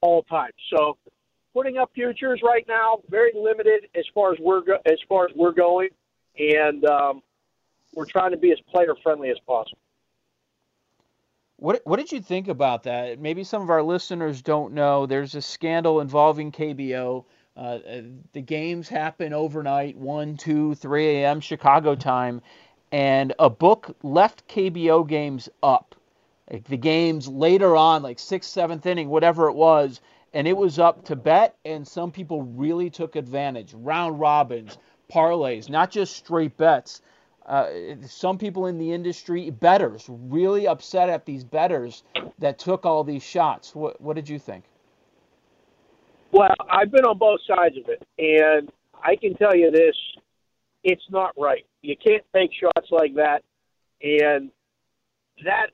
all 0.01 0.24
time. 0.24 0.51
So 0.70 0.98
putting 1.53 1.77
up 1.77 1.92
futures 1.94 2.42
right 2.44 2.65
now 2.68 3.00
very 3.10 3.32
limited 3.36 3.88
as 3.96 4.06
far 4.13 4.34
as 4.34 4.39
we're 4.39 4.62
go- 4.62 4.82
as 4.86 5.00
far 5.08 5.25
as 5.25 5.36
we're 5.36 5.53
going, 5.53 5.89
and 6.38 6.84
um, 6.86 7.22
we're 7.94 8.06
trying 8.06 8.32
to 8.32 8.38
be 8.38 8.51
as 8.51 8.60
player 8.62 8.96
friendly 9.03 9.30
as 9.30 9.39
possible. 9.39 9.77
What 11.63 11.79
what 11.86 11.96
did 11.96 12.12
you 12.12 12.20
think 12.20 12.50
about 12.50 12.84
that? 12.84 13.22
Maybe 13.22 13.46
some 13.46 13.62
of 13.62 13.70
our 13.70 13.82
listeners 13.82 14.41
don't 14.41 14.74
know. 14.74 15.05
There's 15.05 15.34
a 15.34 15.41
scandal 15.41 16.01
involving 16.01 16.51
KBO. 16.51 17.24
Uh, 17.55 17.60
uh, 17.60 18.01
the 18.34 18.41
games 18.41 18.89
happen 18.89 19.32
overnight, 19.32 19.96
1, 19.96 20.36
2, 20.36 20.75
3 20.75 21.08
a.m. 21.08 21.39
Chicago 21.39 21.96
time, 21.96 22.41
and 22.91 23.34
a 23.39 23.50
book 23.50 23.96
left 24.03 24.46
KBO 24.50 25.08
games 25.08 25.48
up. 25.62 25.96
Like 26.51 26.65
the 26.65 26.75
games 26.75 27.29
later 27.29 27.77
on, 27.77 28.03
like 28.03 28.20
sixth, 28.20 28.50
seventh 28.50 28.86
inning, 28.86 29.08
whatever 29.08 29.48
it 29.48 29.55
was, 29.55 30.01
and 30.34 30.46
it 30.50 30.58
was 30.58 30.79
up 30.79 31.05
to 31.05 31.15
bet, 31.15 31.55
and 31.63 31.88
some 31.88 32.12
people 32.12 32.41
really 32.41 32.89
took 32.89 33.15
advantage. 33.15 33.74
Round 33.74 34.20
robins, 34.20 34.77
parlays, 35.10 35.70
not 35.70 35.91
just 35.91 36.17
straight 36.17 36.58
bets. 36.58 37.01
Uh, 37.45 37.67
some 38.07 38.38
people 38.38 38.67
in 38.67 38.77
the 38.77 38.91
industry, 38.91 39.50
betters, 39.50 40.05
really 40.07 40.67
upset 40.67 41.09
at 41.09 41.25
these 41.25 41.43
betters 41.43 42.03
that 42.39 42.57
took 42.57 42.85
all 42.85 43.03
these 43.03 43.23
shots. 43.23 43.75
What, 43.75 44.00
what 44.00 44.15
did 44.15 44.29
you 44.29 44.39
think? 44.39 44.63
Well, 46.31 46.55
I've 46.69 46.91
been 46.91 47.05
on 47.05 47.17
both 47.17 47.41
sides 47.45 47.75
of 47.77 47.89
it, 47.89 48.07
and 48.17 48.71
I 49.03 49.15
can 49.15 49.35
tell 49.35 49.55
you 49.55 49.71
this: 49.71 49.95
it's 50.83 51.03
not 51.09 51.33
right. 51.38 51.65
You 51.81 51.95
can't 51.95 52.23
take 52.33 52.51
shots 52.53 52.89
like 52.91 53.15
that, 53.15 53.43
and 54.01 54.50
that 55.43 55.67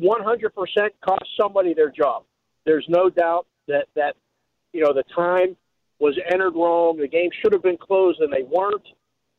100% 0.00 0.90
cost 1.00 1.24
somebody 1.40 1.74
their 1.74 1.90
job. 1.90 2.24
There's 2.64 2.86
no 2.88 3.10
doubt 3.10 3.46
that 3.68 3.86
that 3.94 4.16
you 4.72 4.82
know 4.82 4.92
the 4.92 5.04
time 5.14 5.56
was 5.98 6.18
entered 6.30 6.54
wrong. 6.54 6.98
The 6.98 7.08
game 7.08 7.30
should 7.40 7.52
have 7.52 7.62
been 7.62 7.78
closed, 7.78 8.20
and 8.20 8.32
they 8.32 8.42
weren't. 8.42 8.86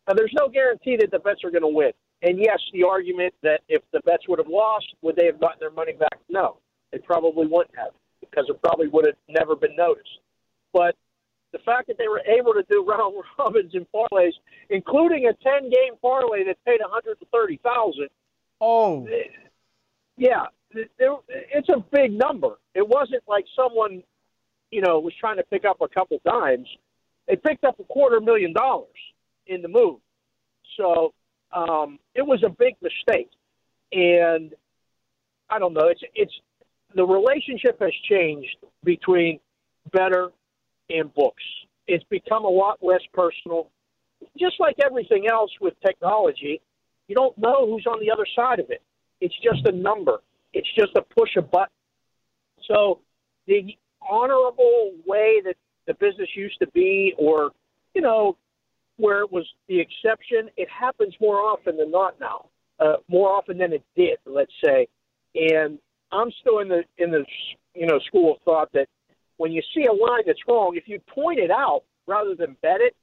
Now, 0.08 0.14
there's 0.14 0.34
no 0.40 0.48
guarantee 0.48 0.96
that 0.98 1.12
the 1.12 1.20
bets 1.20 1.44
are 1.44 1.52
going 1.52 1.64
to 1.64 1.68
win. 1.68 1.92
And 2.22 2.40
yes, 2.40 2.60
the 2.74 2.84
argument 2.84 3.34
that 3.44 3.62
if 3.68 3.82
the 3.92 4.00
bets 4.06 4.28
would 4.28 4.40
have 4.40 4.48
lost, 4.48 4.88
would 5.02 5.16
they 5.16 5.26
have 5.26 5.40
gotten 5.40 5.60
their 5.60 5.72
money 5.72 5.94
back? 5.94 6.18
No, 6.30 6.58
they 6.92 6.98
probably 7.00 7.46
wouldn't 7.46 7.76
have 7.78 7.92
because 8.22 8.46
it 8.50 8.60
probably 8.62 8.88
would 8.88 9.06
have 9.06 9.16
never 9.30 9.56
been 9.56 9.76
noticed. 9.76 10.20
But 10.74 10.96
the 11.52 11.60
fact 11.60 11.88
that 11.88 11.98
they 11.98 12.08
were 12.08 12.22
able 12.22 12.54
to 12.54 12.64
do 12.70 12.86
round 12.86 13.16
robins 13.40 13.76
and 13.76 13.86
parlays, 13.94 14.34
including 14.70 15.28
a 15.28 15.34
10 15.44 15.70
game 15.70 15.94
parlay 16.02 16.44
that 16.46 16.58
paid 16.66 16.80
130000 16.82 18.10
Oh. 18.60 19.08
Yeah, 20.18 20.46
it's 20.74 21.70
a 21.70 21.80
big 21.92 22.12
number. 22.12 22.58
It 22.74 22.88
wasn't 22.88 23.22
like 23.28 23.46
someone, 23.56 24.02
you 24.72 24.82
know, 24.82 25.00
was 25.00 25.14
trying 25.20 25.38
to 25.38 25.44
pick 25.44 25.64
up 25.64 25.82
a 25.82 25.88
couple 25.88 26.20
dimes. 26.26 26.68
They 27.28 27.36
picked 27.36 27.64
up 27.64 27.80
a 27.80 27.84
quarter 27.84 28.20
million 28.20 28.54
dollars 28.54 28.88
in 29.48 29.62
the 29.62 29.68
move. 29.68 30.00
So 30.78 31.14
um, 31.52 32.00
it 32.16 32.26
was 32.26 32.44
a 32.46 32.50
big 32.50 32.76
mistake, 32.82 33.30
and 33.92 34.54
I 35.50 35.60
don't 35.60 35.74
know. 35.74 35.88
It's 35.88 36.02
it's 36.14 36.34
the 36.96 37.06
relationship 37.06 37.80
has 37.82 37.94
changed 38.10 38.58
between 38.84 39.40
better 39.92 40.30
and 40.90 41.14
books. 41.14 41.44
It's 41.88 42.04
become 42.06 42.46
a 42.46 42.50
lot 42.50 42.80
less 42.82 43.02
personal. 43.14 43.70
Just 44.38 44.56
like 44.60 44.76
everything 44.84 45.28
else 45.30 45.52
with 45.62 45.74
technology, 45.86 46.62
you 47.08 47.16
don't 47.16 47.38
know 47.38 47.68
who's 47.68 47.86
on 47.86 48.00
the 48.00 48.12
other 48.12 48.26
side 48.36 48.60
of 48.60 48.70
it. 48.70 48.82
It's 49.22 49.36
just 49.44 49.66
a 49.68 49.72
number. 49.72 50.18
It's 50.54 50.68
just 50.78 50.92
a 50.96 51.02
push 51.02 51.36
a 51.38 51.42
button. 51.42 51.68
So 52.68 53.00
the 53.46 53.78
honorable 54.10 54.92
way 55.06 55.42
that 55.46 55.56
the 55.86 55.94
business 55.94 56.30
used 56.36 56.60
to 56.60 56.68
be, 56.68 57.14
or 57.18 57.52
you 57.94 58.02
know, 58.02 58.38
where 58.98 59.22
it 59.22 59.32
was 59.32 59.48
the 59.68 59.80
exception, 59.80 60.50
it 60.58 60.68
happens 60.70 61.14
more 61.22 61.38
often 61.38 61.78
than 61.78 61.92
not 61.92 62.20
now. 62.20 62.50
Uh, 62.80 62.98
more 63.08 63.30
often 63.30 63.58
than 63.58 63.74
it 63.74 63.84
did, 63.96 64.18
let's 64.28 64.52
say. 64.64 64.88
And 65.34 65.80
I'm 66.12 66.32
still 66.42 66.60
in 66.60 66.68
the 66.68 66.84
in 67.00 67.10
the 67.10 67.26
you 67.74 67.88
know 67.88 68.00
school 68.06 68.34
of 68.34 68.42
thought 68.44 68.70
that 68.74 68.88
when 69.38 69.52
you 69.52 69.62
see 69.74 69.86
a 69.86 69.92
line 69.92 70.24
that's 70.28 70.40
wrong, 70.48 70.76
if 70.76 70.88
you 70.88 71.00
point 71.14 71.40
it 71.40 71.50
out 71.50 71.84
rather 72.06 72.36
than 72.36 72.56
bet 72.62 72.82
it, 72.82 72.96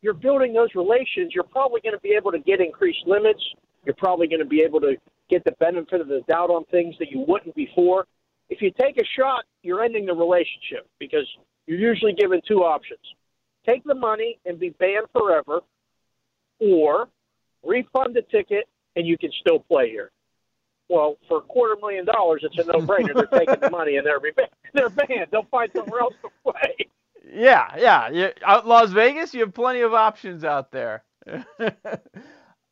you're 0.00 0.14
building 0.14 0.54
those 0.54 0.70
relations. 0.74 1.32
You're 1.34 1.44
probably 1.44 1.80
going 1.82 1.94
to 1.94 2.00
be 2.00 2.14
able 2.16 2.32
to 2.32 2.38
get 2.38 2.60
increased 2.60 3.06
limits. 3.06 3.42
You're 3.84 3.94
probably 3.96 4.26
going 4.26 4.40
to 4.40 4.48
be 4.48 4.62
able 4.62 4.80
to 4.80 4.96
get 5.28 5.44
the 5.44 5.52
benefit 5.52 6.00
of 6.00 6.08
the 6.08 6.22
doubt 6.28 6.50
on 6.50 6.64
things 6.70 6.94
that 6.98 7.10
you 7.10 7.24
wouldn't 7.26 7.54
before. 7.54 8.06
If 8.48 8.60
you 8.62 8.72
take 8.80 8.96
a 8.96 9.04
shot, 9.18 9.44
you're 9.62 9.82
ending 9.84 10.06
the 10.06 10.14
relationship 10.14 10.88
because 10.98 11.26
you're 11.66 11.78
usually 11.78 12.14
given 12.14 12.40
two 12.46 12.64
options 12.64 13.00
take 13.66 13.84
the 13.84 13.94
money 13.94 14.38
and 14.46 14.58
be 14.58 14.70
banned 14.70 15.06
forever, 15.12 15.60
or 16.58 17.08
refund 17.64 18.14
the 18.14 18.22
ticket 18.22 18.68
and 18.96 19.06
you 19.06 19.16
can 19.18 19.30
still 19.40 19.60
play 19.60 19.90
here. 19.90 20.10
Well, 20.88 21.18
for 21.28 21.38
a 21.38 21.42
quarter 21.42 21.76
million 21.80 22.04
dollars, 22.04 22.42
it's 22.44 22.58
a 22.58 22.64
no-brainer. 22.64 23.14
They're 23.14 23.26
taking 23.38 23.60
the 23.60 23.70
money 23.70 23.96
and 23.96 24.06
they're 24.06 24.20
they're 24.74 24.88
banned. 24.90 25.28
They'll 25.30 25.44
find 25.44 25.70
somewhere 25.74 26.00
else 26.00 26.14
to 26.22 26.30
play. 26.42 26.88
Yeah, 27.32 27.68
yeah. 27.78 28.10
You, 28.10 28.30
out 28.44 28.66
Las 28.66 28.90
Vegas, 28.90 29.32
you 29.32 29.40
have 29.40 29.54
plenty 29.54 29.82
of 29.82 29.94
options 29.94 30.42
out 30.42 30.72
there. 30.72 31.04
uh, 31.60 31.70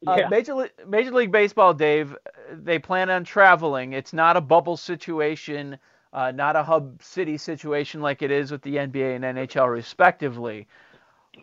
yeah. 0.03 0.29
Major, 0.29 0.69
Major 0.87 1.13
League 1.13 1.31
Baseball, 1.31 1.75
Dave, 1.75 2.17
they 2.53 2.81
plan 2.81 3.09
on 3.09 3.23
traveling. 3.23 3.93
It's 3.93 4.13
not 4.13 4.37
a 4.37 4.41
bubble 4.41 4.77
situation 4.77 5.79
uh, 6.13 6.31
not 6.31 6.57
a 6.57 6.63
hub 6.63 7.03
city 7.03 7.37
situation 7.37 8.01
like 8.01 8.23
it 8.23 8.31
is 8.31 8.51
with 8.51 8.63
the 8.63 8.77
NBA 8.77 9.17
and 9.17 9.25
NHL 9.25 9.71
respectively. 9.71 10.67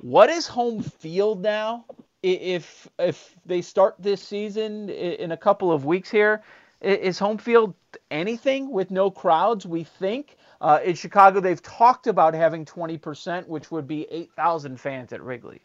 What 0.01 0.29
is 0.29 0.47
home 0.47 0.81
field 0.81 1.41
now? 1.41 1.85
If 2.23 2.87
if 2.97 3.35
they 3.45 3.61
start 3.61 3.95
this 3.99 4.21
season 4.21 4.89
in 4.89 5.31
a 5.31 5.37
couple 5.37 5.71
of 5.71 5.85
weeks 5.85 6.09
here, 6.09 6.41
is 6.81 7.19
home 7.19 7.37
field 7.37 7.75
anything 8.09 8.71
with 8.71 8.89
no 8.91 9.11
crowds? 9.11 9.65
We 9.65 9.83
think 9.83 10.37
uh, 10.59 10.79
in 10.83 10.95
Chicago 10.95 11.39
they've 11.39 11.61
talked 11.61 12.07
about 12.07 12.33
having 12.33 12.65
20%, 12.65 13.47
which 13.47 13.71
would 13.71 13.87
be 13.87 14.07
8,000 14.09 14.79
fans 14.79 15.13
at 15.13 15.21
Wrigley. 15.21 15.61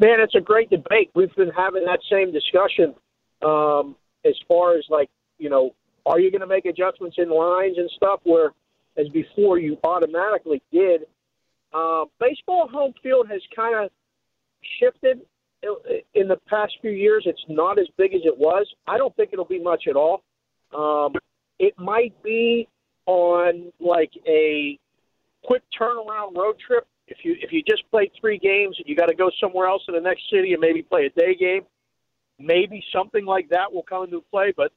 Man, 0.00 0.20
it's 0.20 0.34
a 0.34 0.40
great 0.40 0.70
debate. 0.70 1.10
We've 1.14 1.34
been 1.36 1.50
having 1.50 1.84
that 1.84 2.00
same 2.10 2.32
discussion 2.32 2.94
um, 3.42 3.94
as 4.24 4.34
far 4.48 4.76
as 4.76 4.84
like 4.88 5.08
you 5.38 5.48
know 5.48 5.74
are 6.06 6.20
you 6.20 6.30
going 6.30 6.40
to 6.40 6.46
make 6.46 6.66
adjustments 6.66 7.16
in 7.18 7.30
lines 7.30 7.76
and 7.78 7.90
stuff 7.96 8.20
where, 8.24 8.52
as 8.96 9.08
before, 9.08 9.58
you 9.58 9.78
automatically 9.84 10.62
did? 10.72 11.02
Uh, 11.72 12.04
baseball 12.20 12.68
home 12.68 12.94
field 13.02 13.28
has 13.28 13.40
kind 13.54 13.84
of 13.84 13.90
shifted 14.78 15.20
in 16.14 16.28
the 16.28 16.36
past 16.48 16.74
few 16.80 16.90
years. 16.90 17.24
It's 17.26 17.44
not 17.48 17.78
as 17.78 17.86
big 17.96 18.14
as 18.14 18.20
it 18.24 18.36
was. 18.36 18.66
I 18.86 18.98
don't 18.98 19.14
think 19.16 19.30
it'll 19.32 19.44
be 19.44 19.60
much 19.60 19.84
at 19.88 19.96
all. 19.96 20.22
Um, 20.76 21.14
it 21.58 21.74
might 21.78 22.20
be 22.22 22.68
on 23.06 23.72
like 23.80 24.12
a 24.26 24.78
quick 25.42 25.62
turnaround 25.78 26.36
road 26.36 26.56
trip. 26.66 26.86
If 27.06 27.18
you 27.22 27.36
if 27.40 27.52
you 27.52 27.62
just 27.62 27.88
play 27.90 28.10
three 28.20 28.38
games 28.38 28.76
and 28.78 28.88
you 28.88 28.96
got 28.96 29.06
to 29.06 29.14
go 29.14 29.30
somewhere 29.40 29.66
else 29.66 29.82
in 29.88 29.94
the 29.94 30.00
next 30.00 30.22
city 30.30 30.52
and 30.52 30.60
maybe 30.60 30.82
play 30.82 31.06
a 31.06 31.10
day 31.10 31.34
game, 31.34 31.62
maybe 32.38 32.82
something 32.92 33.24
like 33.24 33.48
that 33.50 33.72
will 33.72 33.82
come 33.82 34.04
into 34.04 34.22
play. 34.30 34.52
But 34.56 34.72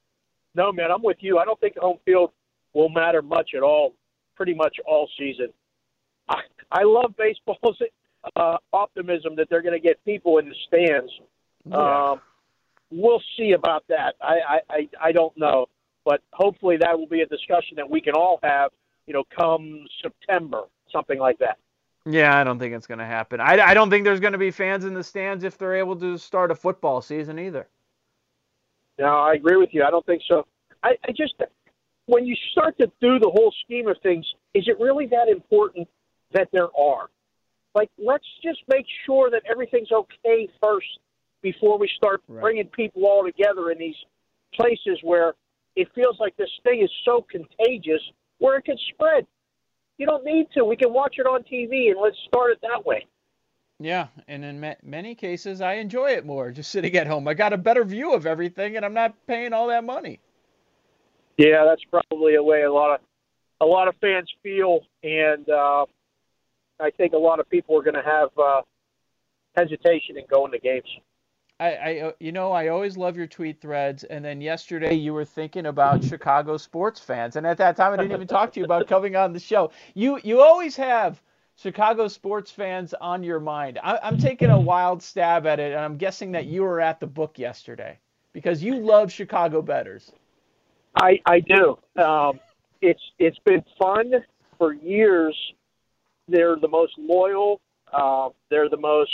no, 0.58 0.72
man, 0.74 0.92
I'm 0.92 1.04
with 1.04 1.18
you. 1.20 1.38
I 1.38 1.46
don't 1.46 1.60
think 1.60 1.78
home 1.78 2.00
field 2.04 2.32
will 2.74 2.90
matter 2.90 3.22
much 3.22 3.52
at 3.56 3.62
all, 3.62 3.94
pretty 4.36 4.56
much 4.56 4.78
all 4.86 5.08
season. 5.18 5.54
I, 6.28 6.42
I 6.72 6.84
love 6.84 7.14
baseball's 7.16 7.78
uh, 8.36 8.58
optimism 8.74 9.36
that 9.38 9.50
they're 9.50 9.62
going 9.62 9.80
to 9.80 9.88
get 9.88 10.04
people 10.04 10.40
in 10.40 10.50
the 10.50 10.56
stands. 10.68 11.12
Yeah. 11.66 12.10
Um, 12.10 12.22
we'll 12.92 13.22
see 13.38 13.52
about 13.52 13.86
that. 13.90 14.16
I, 14.20 14.40
I, 14.50 14.60
I, 14.70 14.90
I 15.02 15.12
don't 15.12 15.38
know, 15.38 15.68
but 16.04 16.22
hopefully 16.34 16.78
that 16.78 16.98
will 16.98 17.08
be 17.08 17.22
a 17.22 17.28
discussion 17.28 17.76
that 17.78 17.90
we 17.90 18.02
can 18.02 18.16
all 18.16 18.40
have. 18.44 18.72
You 19.06 19.14
know, 19.14 19.24
come 19.38 19.86
September, 20.02 20.64
something 20.92 21.20
like 21.20 21.38
that. 21.40 21.58
Yeah, 22.06 22.38
I 22.38 22.44
don't 22.44 22.60
think 22.60 22.74
it's 22.74 22.88
going 22.88 23.00
to 23.00 23.06
happen. 23.06 23.40
I, 23.40 23.60
I 23.60 23.74
don't 23.74 23.90
think 23.90 24.06
there's 24.06 24.20
going 24.20 24.34
to 24.34 24.40
be 24.40 24.52
fans 24.52 24.86
in 24.86 24.94
the 24.94 25.04
stands 25.04 25.44
if 25.44 25.58
they're 25.58 25.76
able 25.76 25.96
to 25.98 26.18
start 26.18 26.52
a 26.52 26.56
football 26.56 27.02
season 27.02 27.38
either. 27.38 27.68
No, 29.00 29.06
I 29.06 29.34
agree 29.34 29.58
with 29.58 29.70
you. 29.72 29.84
I 29.84 29.92
don't 29.92 30.06
think 30.06 30.22
so. 30.27 30.46
I, 30.84 30.96
I 31.08 31.12
just, 31.12 31.36
when 32.06 32.25
you 32.25 32.36
start 32.51 32.77
to 32.80 32.88
do 33.01 33.20
the 33.20 33.30
whole 33.30 33.54
scheme 33.63 33.88
of 33.88 33.98
things, 34.01 34.25
is 34.54 34.68
it 34.68 34.80
really 34.80 35.06
that 35.08 35.27
important 35.30 35.88
that 36.32 36.50
there 36.51 36.70
are? 36.77 37.10
Like, 37.75 37.89
let's 37.98 38.25
just 38.44 38.60
make 38.68 38.86
sure 39.06 39.30
that 39.30 39.44
everything's 39.50 39.92
okay 39.92 40.50
first 40.62 40.88
before 41.42 41.77
we 41.77 41.89
start 41.96 42.24
right. 42.27 42.42
bringing 42.42 42.68
people 42.68 43.06
all 43.06 43.24
together 43.24 43.70
in 43.70 43.77
these 43.77 43.96
places 44.54 45.00
where 45.04 45.34
it 45.75 45.88
feels 45.94 46.18
like 46.20 46.36
this 46.38 46.50
thing 46.63 46.82
is 46.82 46.89
so 47.06 47.25
contagious 47.30 48.01
where 48.39 48.58
it 48.58 48.66
can 48.66 48.77
spread. 48.94 49.27
You 49.98 50.08
don't 50.08 50.25
need 50.25 50.48
to. 50.56 50.63
We 50.63 50.75
can 50.75 50.92
watch 50.92 51.16
it 51.20 51.27
on 51.27 51.44
TV 51.44 51.92
and 51.92 52.00
let's 52.01 52.18
start 52.27 52.51
it 52.51 52.60
that 52.62 52.86
way. 52.86 53.06
Yeah, 53.79 54.07
and 54.27 54.43
in 54.43 54.60
ma- 54.60 54.74
many 54.81 55.13
cases, 55.13 55.62
I 55.62 55.74
enjoy 55.74 56.12
it 56.12 56.25
more 56.25 56.51
just 56.51 56.72
sitting 56.72 56.96
at 56.96 57.05
home. 57.05 57.27
I 57.27 57.36
got 57.36 57.53
a 57.53 57.57
better 57.57 57.84
view 57.84 58.13
of 58.13 58.25
everything, 58.25 58.75
and 58.75 58.84
I'm 58.84 58.93
not 58.93 59.13
paying 59.27 59.53
all 59.53 59.67
that 59.67 59.84
money. 59.84 60.19
Yeah, 61.38 61.63
that's 61.65 61.84
probably 61.84 62.36
a 62.36 62.43
way 62.43 62.63
a 62.63 62.72
lot 62.72 62.96
of 62.96 63.01
a 63.62 63.65
lot 63.65 63.88
of 63.88 63.96
fans 64.01 64.31
feel, 64.41 64.81
and 65.03 65.48
uh, 65.50 65.86
I 66.79 66.89
think 66.91 67.13
a 67.13 67.17
lot 67.17 67.39
of 67.39 67.50
people 67.50 67.77
are 67.77 67.84
going 67.84 67.96
to 67.96 68.03
have 68.03 68.29
uh, 68.38 68.62
hesitation 69.55 70.17
in 70.17 70.25
going 70.29 70.51
to 70.51 70.60
games. 70.60 70.89
I, 71.60 71.74
I, 71.74 72.00
uh, 72.01 72.12
you 72.19 72.31
know, 72.31 72.51
I 72.51 72.67
always 72.67 72.98
love 72.98 73.17
your 73.17 73.25
tweet 73.25 73.60
threads. 73.60 74.03
And 74.03 74.24
then 74.24 74.41
yesterday 74.41 74.93
you 74.93 75.13
were 75.13 75.25
thinking 75.25 75.65
about 75.65 76.03
Chicago 76.03 76.57
sports 76.57 77.00
fans, 77.00 77.36
and 77.36 77.48
at 77.48 77.57
that 77.57 77.75
time 77.75 77.93
I 77.93 77.98
didn't 77.98 78.12
even 78.12 78.27
talk 78.27 78.51
to 78.53 78.60
you 78.60 78.65
about 78.65 78.88
coming 78.88 79.15
on 79.15 79.34
the 79.34 79.39
show. 79.39 79.72
You, 79.96 80.19
you 80.24 80.41
always 80.41 80.75
have 80.75 81.19
Chicago 81.58 82.08
sports 82.08 82.52
fans 82.52 82.94
on 83.02 83.24
your 83.24 83.40
mind. 83.40 83.80
I, 83.84 84.00
I'm 84.04 84.18
taking 84.18 84.52
a 84.52 84.60
wild 84.60 85.02
stab 85.02 85.48
at 85.48 85.60
it, 85.60 85.74
and 85.74 85.82
I'm 85.82 85.98
guessing 85.98 86.32
that 86.34 86.46
you 86.46 86.62
were 86.62 86.80
at 86.80 87.00
the 87.00 87.08
book 87.08 87.40
yesterday 87.40 87.98
because 88.32 88.64
you 88.64 88.76
love 88.76 89.12
Chicago 89.12 89.62
betters. 89.62 90.12
I, 90.96 91.20
I 91.26 91.40
do. 91.40 91.78
Um, 92.02 92.40
it's 92.82 93.02
it's 93.18 93.40
been 93.40 93.64
fun 93.80 94.14
for 94.58 94.74
years. 94.74 95.36
They're 96.28 96.58
the 96.58 96.68
most 96.68 96.94
loyal. 96.98 97.60
Uh, 97.92 98.30
they're 98.50 98.70
the 98.70 98.78
most 98.78 99.12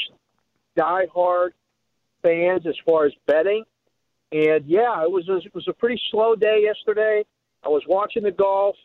diehard 0.78 1.52
fans 2.22 2.66
as 2.68 2.76
far 2.86 3.06
as 3.06 3.14
betting. 3.28 3.64
And 4.32 4.66
yeah, 4.66 5.04
it 5.04 5.12
was 5.12 5.30
a, 5.30 5.38
it 5.38 5.54
was 5.54 5.68
a 5.68 5.74
pretty 5.74 6.02
slow 6.10 6.36
day 6.36 6.62
yesterday. 6.64 7.24
I 7.64 7.70
was 7.70 7.84
watching 7.88 8.24
the 8.24 8.32
golf, 8.32 8.76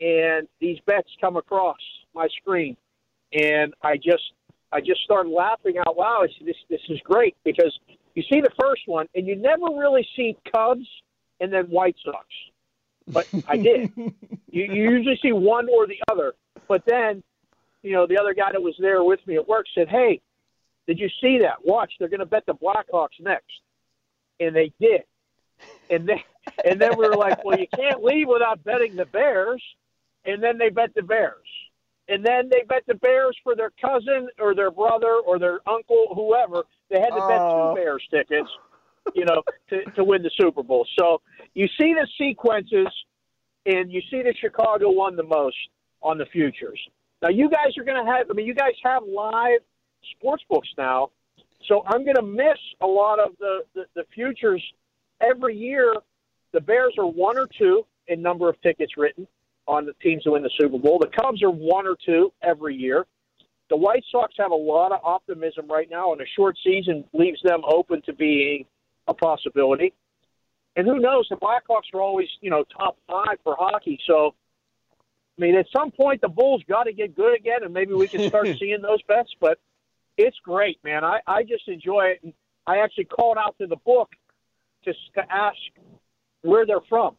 and 0.00 0.48
these 0.60 0.78
bets 0.86 1.08
come 1.20 1.36
across 1.36 1.78
my 2.14 2.28
screen, 2.40 2.76
and 3.32 3.74
I 3.82 3.96
just 3.96 4.32
I 4.72 4.80
just 4.80 5.02
started 5.02 5.30
laughing 5.30 5.76
out 5.78 5.96
loud. 5.96 6.24
I 6.24 6.26
said, 6.38 6.46
"This 6.46 6.56
this 6.68 6.80
is 6.88 7.00
great 7.04 7.36
because 7.44 7.78
you 8.14 8.22
see 8.22 8.40
the 8.40 8.52
first 8.60 8.82
one, 8.86 9.06
and 9.14 9.26
you 9.26 9.36
never 9.36 9.66
really 9.66 10.06
see 10.16 10.36
Cubs 10.54 10.86
and 11.40 11.52
then 11.52 11.64
White 11.66 11.96
Sox, 12.04 12.26
but 13.08 13.28
I 13.48 13.56
did. 13.56 13.92
you, 13.96 14.12
you 14.64 14.90
usually 14.90 15.18
see 15.22 15.32
one 15.32 15.68
or 15.68 15.86
the 15.86 15.98
other, 16.10 16.34
but 16.68 16.82
then 16.86 17.22
you 17.82 17.92
know 17.92 18.06
the 18.06 18.18
other 18.18 18.34
guy 18.34 18.52
that 18.52 18.62
was 18.62 18.74
there 18.78 19.02
with 19.04 19.20
me 19.26 19.36
at 19.36 19.46
work 19.46 19.66
said, 19.74 19.88
"Hey, 19.88 20.20
did 20.86 20.98
you 20.98 21.08
see 21.20 21.38
that? 21.38 21.64
Watch, 21.64 21.92
they're 21.98 22.08
going 22.08 22.20
to 22.20 22.26
bet 22.26 22.44
the 22.46 22.54
Blackhawks 22.54 23.20
next, 23.20 23.60
and 24.40 24.54
they 24.54 24.72
did. 24.80 25.02
And 25.90 26.08
then 26.08 26.20
and 26.64 26.80
then 26.80 26.96
we 26.96 27.08
were 27.08 27.16
like, 27.16 27.44
well, 27.44 27.58
you 27.58 27.68
can't 27.74 28.02
leave 28.02 28.28
without 28.28 28.64
betting 28.64 28.96
the 28.96 29.06
Bears, 29.06 29.62
and 30.24 30.42
then 30.42 30.58
they 30.58 30.70
bet 30.70 30.94
the 30.94 31.02
Bears, 31.02 31.46
and 32.12 32.24
then 32.24 32.50
they 32.50 32.62
bet 32.68 32.82
the 32.86 32.94
Bears 32.94 33.36
for 33.42 33.56
their 33.56 33.70
cousin 33.80 34.28
or 34.38 34.54
their 34.54 34.70
brother 34.70 35.20
or 35.26 35.38
their 35.38 35.60
uncle, 35.66 36.08
whoever. 36.14 36.64
They 36.90 37.00
had 37.00 37.08
to 37.08 37.26
bet 37.26 37.38
two 37.38 37.56
oh. 37.56 37.74
Bears 37.74 38.06
tickets, 38.10 38.50
you 39.14 39.24
know, 39.24 39.42
to 39.70 39.90
to 39.92 40.04
win 40.04 40.22
the 40.22 40.30
Super 40.38 40.62
Bowl. 40.62 40.86
So 40.98 41.22
you 41.54 41.66
see 41.80 41.94
the 41.94 42.06
sequences, 42.18 42.88
and 43.64 43.90
you 43.90 44.02
see 44.10 44.22
that 44.22 44.34
Chicago 44.38 44.90
won 44.90 45.16
the 45.16 45.22
most 45.22 45.56
on 46.02 46.18
the 46.18 46.26
futures. 46.26 46.78
Now 47.22 47.30
you 47.30 47.48
guys 47.48 47.78
are 47.78 47.84
going 47.84 48.04
to 48.04 48.12
have. 48.12 48.26
I 48.30 48.34
mean, 48.34 48.46
you 48.46 48.54
guys 48.54 48.74
have 48.84 49.02
live 49.04 49.60
sports 50.16 50.44
books 50.50 50.68
now. 50.76 51.10
So 51.68 51.82
I'm 51.86 52.04
going 52.04 52.16
to 52.16 52.22
miss 52.22 52.58
a 52.80 52.86
lot 52.86 53.20
of 53.20 53.30
the, 53.38 53.60
the, 53.72 53.84
the 53.94 54.02
futures 54.12 54.62
every 55.20 55.56
year. 55.56 55.94
The 56.52 56.60
Bears 56.60 56.94
are 56.98 57.06
one 57.06 57.38
or 57.38 57.46
two 57.56 57.86
in 58.08 58.20
number 58.20 58.48
of 58.48 58.60
tickets 58.62 58.96
written 58.96 59.28
on 59.66 59.86
the 59.86 59.92
teams 60.02 60.24
to 60.24 60.32
win 60.32 60.42
the 60.42 60.50
Super 60.58 60.78
Bowl. 60.78 60.98
The 60.98 61.08
Cubs 61.08 61.42
are 61.42 61.50
one 61.50 61.86
or 61.86 61.96
two 62.04 62.32
every 62.42 62.74
year. 62.74 63.06
The 63.70 63.76
White 63.76 64.04
Sox 64.10 64.34
have 64.38 64.50
a 64.50 64.56
lot 64.56 64.92
of 64.92 65.00
optimism 65.02 65.66
right 65.68 65.88
now, 65.90 66.12
and 66.12 66.20
a 66.20 66.26
short 66.36 66.56
season 66.62 67.04
leaves 67.12 67.40
them 67.42 67.62
open 67.66 68.02
to 68.02 68.12
being 68.12 68.66
a 69.08 69.14
possibility. 69.14 69.94
And 70.76 70.86
who 70.86 70.98
knows? 70.98 71.26
The 71.30 71.36
Blackhawks 71.36 71.94
are 71.94 72.00
always, 72.00 72.28
you 72.40 72.50
know, 72.50 72.64
top 72.76 72.96
five 73.08 73.38
for 73.44 73.56
hockey. 73.58 73.98
So, 74.06 74.34
I 75.38 75.40
mean, 75.40 75.54
at 75.54 75.66
some 75.74 75.90
point, 75.90 76.20
the 76.20 76.28
Bulls 76.28 76.62
got 76.68 76.84
to 76.84 76.92
get 76.92 77.14
good 77.14 77.34
again, 77.34 77.62
and 77.62 77.72
maybe 77.72 77.94
we 77.94 78.08
can 78.08 78.28
start 78.28 78.46
seeing 78.58 78.82
those 78.82 79.02
bets. 79.02 79.30
But 79.40 79.58
it's 80.16 80.36
great, 80.44 80.78
man. 80.84 81.04
I, 81.04 81.20
I 81.26 81.42
just 81.42 81.68
enjoy 81.68 82.06
it. 82.06 82.20
And 82.22 82.32
I 82.66 82.78
actually 82.78 83.04
called 83.04 83.38
out 83.38 83.56
to 83.58 83.66
the 83.66 83.76
book 83.76 84.10
just 84.84 84.98
to 85.14 85.22
ask 85.30 85.56
where 86.42 86.66
they're 86.66 86.80
from 86.88 87.16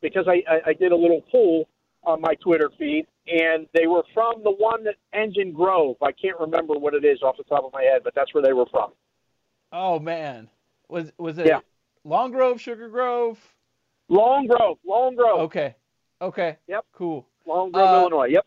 because 0.00 0.26
I, 0.28 0.42
I, 0.50 0.70
I 0.70 0.72
did 0.72 0.92
a 0.92 0.96
little 0.96 1.22
poll 1.30 1.68
on 2.04 2.20
my 2.20 2.34
Twitter 2.36 2.70
feed, 2.78 3.06
and 3.26 3.66
they 3.74 3.86
were 3.86 4.02
from 4.14 4.42
the 4.42 4.50
one 4.50 4.84
that 4.84 4.94
Engine 5.12 5.52
Grove. 5.52 5.96
I 6.02 6.12
can't 6.12 6.38
remember 6.38 6.74
what 6.74 6.94
it 6.94 7.04
is 7.04 7.22
off 7.22 7.36
the 7.36 7.44
top 7.44 7.64
of 7.64 7.72
my 7.72 7.82
head, 7.82 8.02
but 8.02 8.14
that's 8.14 8.32
where 8.34 8.42
they 8.42 8.52
were 8.52 8.66
from. 8.70 8.92
Oh 9.72 9.98
man, 9.98 10.48
was 10.88 11.12
was 11.18 11.38
it 11.38 11.46
yeah. 11.46 11.60
Long 12.04 12.32
Grove, 12.32 12.60
Sugar 12.60 12.88
Grove? 12.88 13.38
Long 14.08 14.46
Grove, 14.46 14.78
Long 14.86 15.14
Grove. 15.14 15.40
Okay, 15.40 15.74
okay. 16.20 16.56
Yep. 16.66 16.84
Cool. 16.92 17.26
Long 17.46 17.70
Grove, 17.70 17.88
uh, 17.88 18.00
Illinois. 18.00 18.26
Yep. 18.26 18.46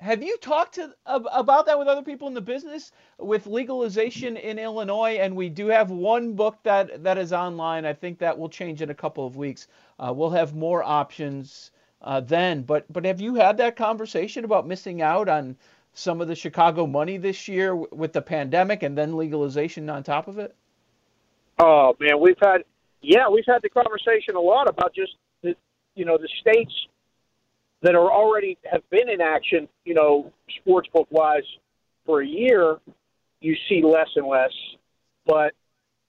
Have 0.00 0.22
you 0.22 0.38
talked 0.38 0.76
to 0.76 0.94
about 1.04 1.66
that 1.66 1.78
with 1.78 1.86
other 1.86 2.02
people 2.02 2.26
in 2.26 2.32
the 2.32 2.40
business 2.40 2.90
with 3.18 3.46
legalization 3.46 4.38
in 4.38 4.58
Illinois? 4.58 5.18
And 5.20 5.36
we 5.36 5.50
do 5.50 5.66
have 5.66 5.90
one 5.90 6.32
book 6.32 6.58
that 6.62 7.04
that 7.04 7.18
is 7.18 7.34
online. 7.34 7.84
I 7.84 7.92
think 7.92 8.18
that 8.18 8.38
will 8.38 8.48
change 8.48 8.80
in 8.80 8.88
a 8.88 8.94
couple 8.94 9.26
of 9.26 9.36
weeks. 9.36 9.68
Uh, 9.98 10.10
we'll 10.14 10.30
have 10.30 10.54
more 10.54 10.82
options 10.82 11.70
uh, 12.02 12.20
then. 12.20 12.62
But 12.62 12.90
but 12.92 13.04
have 13.04 13.20
you 13.20 13.34
had 13.34 13.56
that 13.58 13.76
conversation 13.76 14.44
about 14.44 14.66
missing 14.66 15.02
out 15.02 15.28
on 15.28 15.56
some 15.92 16.20
of 16.20 16.28
the 16.28 16.34
Chicago 16.34 16.86
money 16.86 17.16
this 17.16 17.48
year 17.48 17.74
with 17.74 18.12
the 18.12 18.22
pandemic 18.22 18.82
and 18.82 18.96
then 18.96 19.16
legalization 19.16 19.90
on 19.90 20.02
top 20.02 20.28
of 20.28 20.38
it? 20.38 20.54
Oh 21.58 21.96
man, 22.00 22.20
we've 22.20 22.38
had 22.40 22.64
yeah, 23.02 23.28
we've 23.28 23.44
had 23.46 23.62
the 23.62 23.68
conversation 23.68 24.36
a 24.36 24.40
lot 24.40 24.68
about 24.68 24.94
just 24.94 25.16
the, 25.42 25.54
you 25.94 26.04
know 26.04 26.18
the 26.18 26.28
states 26.40 26.72
that 27.82 27.94
are 27.94 28.10
already 28.10 28.58
have 28.70 28.88
been 28.90 29.08
in 29.08 29.20
action, 29.20 29.68
you 29.84 29.94
know, 29.94 30.32
sportsbook 30.66 31.06
wise 31.10 31.44
for 32.04 32.20
a 32.20 32.26
year, 32.26 32.78
you 33.40 33.56
see 33.68 33.82
less 33.82 34.08
and 34.16 34.26
less. 34.26 34.52
But 35.24 35.54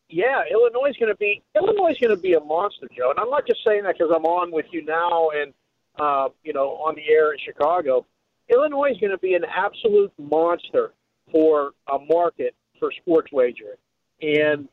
yeah, 0.09 0.43
Illinois 0.51 0.89
is 0.89 0.97
going 0.97 1.11
to 1.11 1.17
be 1.17 1.41
Illinois 1.55 1.91
is 1.91 1.97
going 1.97 2.15
to 2.15 2.21
be 2.21 2.33
a 2.33 2.39
monster, 2.39 2.87
Joe. 2.95 3.11
And 3.11 3.19
I'm 3.19 3.29
not 3.29 3.47
just 3.47 3.61
saying 3.65 3.83
that 3.83 3.97
because 3.97 4.11
I'm 4.15 4.25
on 4.25 4.51
with 4.51 4.65
you 4.71 4.83
now 4.83 5.29
and 5.29 5.53
uh, 6.01 6.29
you 6.43 6.51
know 6.51 6.69
on 6.85 6.95
the 6.95 7.07
air 7.07 7.31
in 7.31 7.37
Chicago. 7.45 8.05
Illinois 8.49 8.89
is 8.91 8.97
going 8.97 9.11
to 9.11 9.19
be 9.19 9.35
an 9.35 9.45
absolute 9.45 10.11
monster 10.17 10.91
for 11.31 11.71
a 11.89 11.99
market 11.99 12.53
for 12.79 12.91
sports 12.91 13.31
wagering, 13.31 13.77
and 14.21 14.67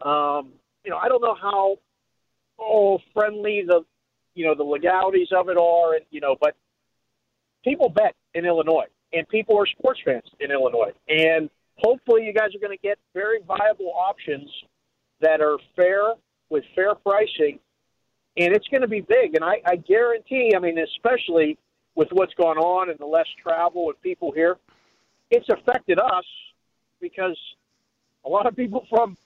um, 0.00 0.52
you 0.84 0.90
know 0.90 0.96
I 0.96 1.08
don't 1.08 1.20
know 1.20 1.34
how 1.34 1.78
oh 2.58 3.00
friendly 3.12 3.64
the 3.66 3.84
you 4.34 4.46
know 4.46 4.54
the 4.54 4.62
legalities 4.62 5.28
of 5.36 5.48
it 5.48 5.58
are, 5.58 5.94
and 5.94 6.04
you 6.10 6.20
know, 6.20 6.36
but 6.40 6.54
people 7.64 7.88
bet 7.88 8.14
in 8.34 8.46
Illinois, 8.46 8.86
and 9.12 9.28
people 9.28 9.58
are 9.58 9.66
sports 9.66 10.00
fans 10.04 10.24
in 10.38 10.52
Illinois, 10.52 10.92
and 11.08 11.50
hopefully 11.76 12.24
you 12.24 12.32
guys 12.32 12.54
are 12.54 12.60
going 12.60 12.76
to 12.76 12.82
get 12.82 12.98
very 13.14 13.40
viable 13.46 13.92
options 13.92 14.48
that 15.20 15.40
are 15.40 15.58
fair 15.74 16.14
with 16.50 16.64
fair 16.74 16.94
pricing, 16.94 17.58
and 18.36 18.54
it's 18.54 18.66
going 18.68 18.80
to 18.80 18.88
be 18.88 19.00
big. 19.00 19.34
And 19.34 19.44
I, 19.44 19.60
I 19.66 19.76
guarantee, 19.76 20.52
I 20.56 20.58
mean, 20.58 20.78
especially 20.78 21.58
with 21.94 22.08
what's 22.12 22.34
gone 22.34 22.58
on 22.58 22.90
and 22.90 22.98
the 22.98 23.06
less 23.06 23.26
travel 23.42 23.86
with 23.86 24.00
people 24.02 24.32
here, 24.32 24.58
it's 25.30 25.48
affected 25.48 25.98
us 25.98 26.24
because 27.00 27.38
a 28.24 28.28
lot 28.28 28.46
of 28.46 28.56
people 28.56 28.86
from 28.88 29.16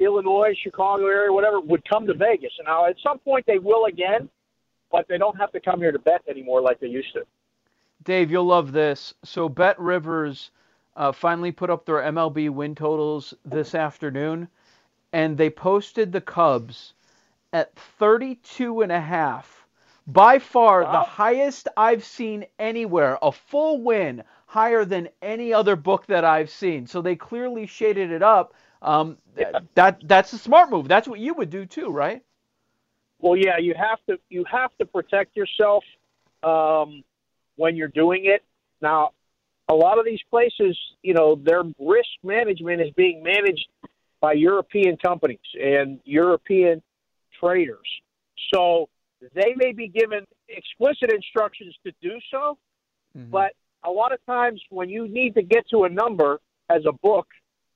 Illinois, 0.00 0.56
Chicago 0.62 1.06
area, 1.06 1.32
whatever, 1.32 1.60
would 1.60 1.88
come 1.88 2.06
to 2.06 2.14
Vegas. 2.14 2.52
And 2.58 2.66
now 2.66 2.86
at 2.86 2.96
some 3.02 3.18
point 3.18 3.46
they 3.46 3.58
will 3.58 3.86
again, 3.86 4.28
but 4.90 5.06
they 5.08 5.18
don't 5.18 5.36
have 5.36 5.52
to 5.52 5.60
come 5.60 5.80
here 5.80 5.92
to 5.92 5.98
bet 5.98 6.22
anymore 6.28 6.60
like 6.60 6.80
they 6.80 6.88
used 6.88 7.12
to. 7.14 7.24
Dave, 8.04 8.30
you'll 8.30 8.44
love 8.44 8.72
this. 8.72 9.14
So 9.24 9.48
BetRivers 9.48 10.50
uh, 10.96 11.12
finally 11.12 11.52
put 11.52 11.70
up 11.70 11.84
their 11.84 11.96
MLB 11.96 12.50
win 12.50 12.74
totals 12.74 13.34
this 13.44 13.74
afternoon, 13.74 14.48
and 15.12 15.36
they 15.36 15.50
posted 15.50 16.12
the 16.12 16.20
Cubs 16.20 16.94
at 17.56 17.74
32 17.98 18.82
and 18.82 18.92
a 18.92 19.00
half. 19.00 19.66
By 20.06 20.38
far 20.38 20.82
wow. 20.82 20.92
the 20.92 21.00
highest 21.00 21.68
I've 21.76 22.04
seen 22.04 22.44
anywhere, 22.58 23.18
a 23.22 23.32
full 23.32 23.82
win, 23.82 24.22
higher 24.44 24.84
than 24.84 25.08
any 25.22 25.52
other 25.52 25.74
book 25.74 26.06
that 26.06 26.24
I've 26.24 26.50
seen. 26.50 26.86
So 26.86 27.00
they 27.00 27.16
clearly 27.16 27.66
shaded 27.66 28.12
it 28.12 28.22
up. 28.22 28.54
Um, 28.82 29.16
yeah. 29.36 29.58
That 29.74 30.00
that's 30.04 30.32
a 30.32 30.38
smart 30.38 30.70
move. 30.70 30.86
That's 30.86 31.08
what 31.08 31.18
you 31.18 31.34
would 31.34 31.50
do 31.50 31.66
too, 31.66 31.88
right? 31.90 32.22
Well, 33.18 33.36
yeah, 33.36 33.58
you 33.58 33.74
have 33.74 33.98
to 34.08 34.18
you 34.28 34.44
have 34.44 34.70
to 34.78 34.84
protect 34.84 35.34
yourself 35.34 35.82
um, 36.42 37.02
when 37.56 37.74
you're 37.74 37.88
doing 37.88 38.26
it. 38.26 38.44
Now, 38.80 39.12
a 39.68 39.74
lot 39.74 39.98
of 39.98 40.04
these 40.04 40.22
places, 40.30 40.78
you 41.02 41.14
know, 41.14 41.34
their 41.34 41.64
risk 41.80 42.10
management 42.22 42.80
is 42.82 42.90
being 42.90 43.22
managed 43.22 43.66
by 44.20 44.34
European 44.34 44.98
companies 44.98 45.48
and 45.60 46.00
European 46.04 46.82
traders. 47.40 47.86
So 48.52 48.88
they 49.34 49.54
may 49.56 49.72
be 49.72 49.88
given 49.88 50.26
explicit 50.48 51.12
instructions 51.12 51.74
to 51.84 51.92
do 52.02 52.18
so, 52.30 52.58
mm-hmm. 53.16 53.30
but 53.30 53.52
a 53.84 53.90
lot 53.90 54.12
of 54.12 54.24
times 54.26 54.60
when 54.70 54.88
you 54.88 55.08
need 55.08 55.34
to 55.34 55.42
get 55.42 55.68
to 55.70 55.84
a 55.84 55.88
number 55.88 56.40
as 56.68 56.82
a 56.86 56.92
book, 56.92 57.26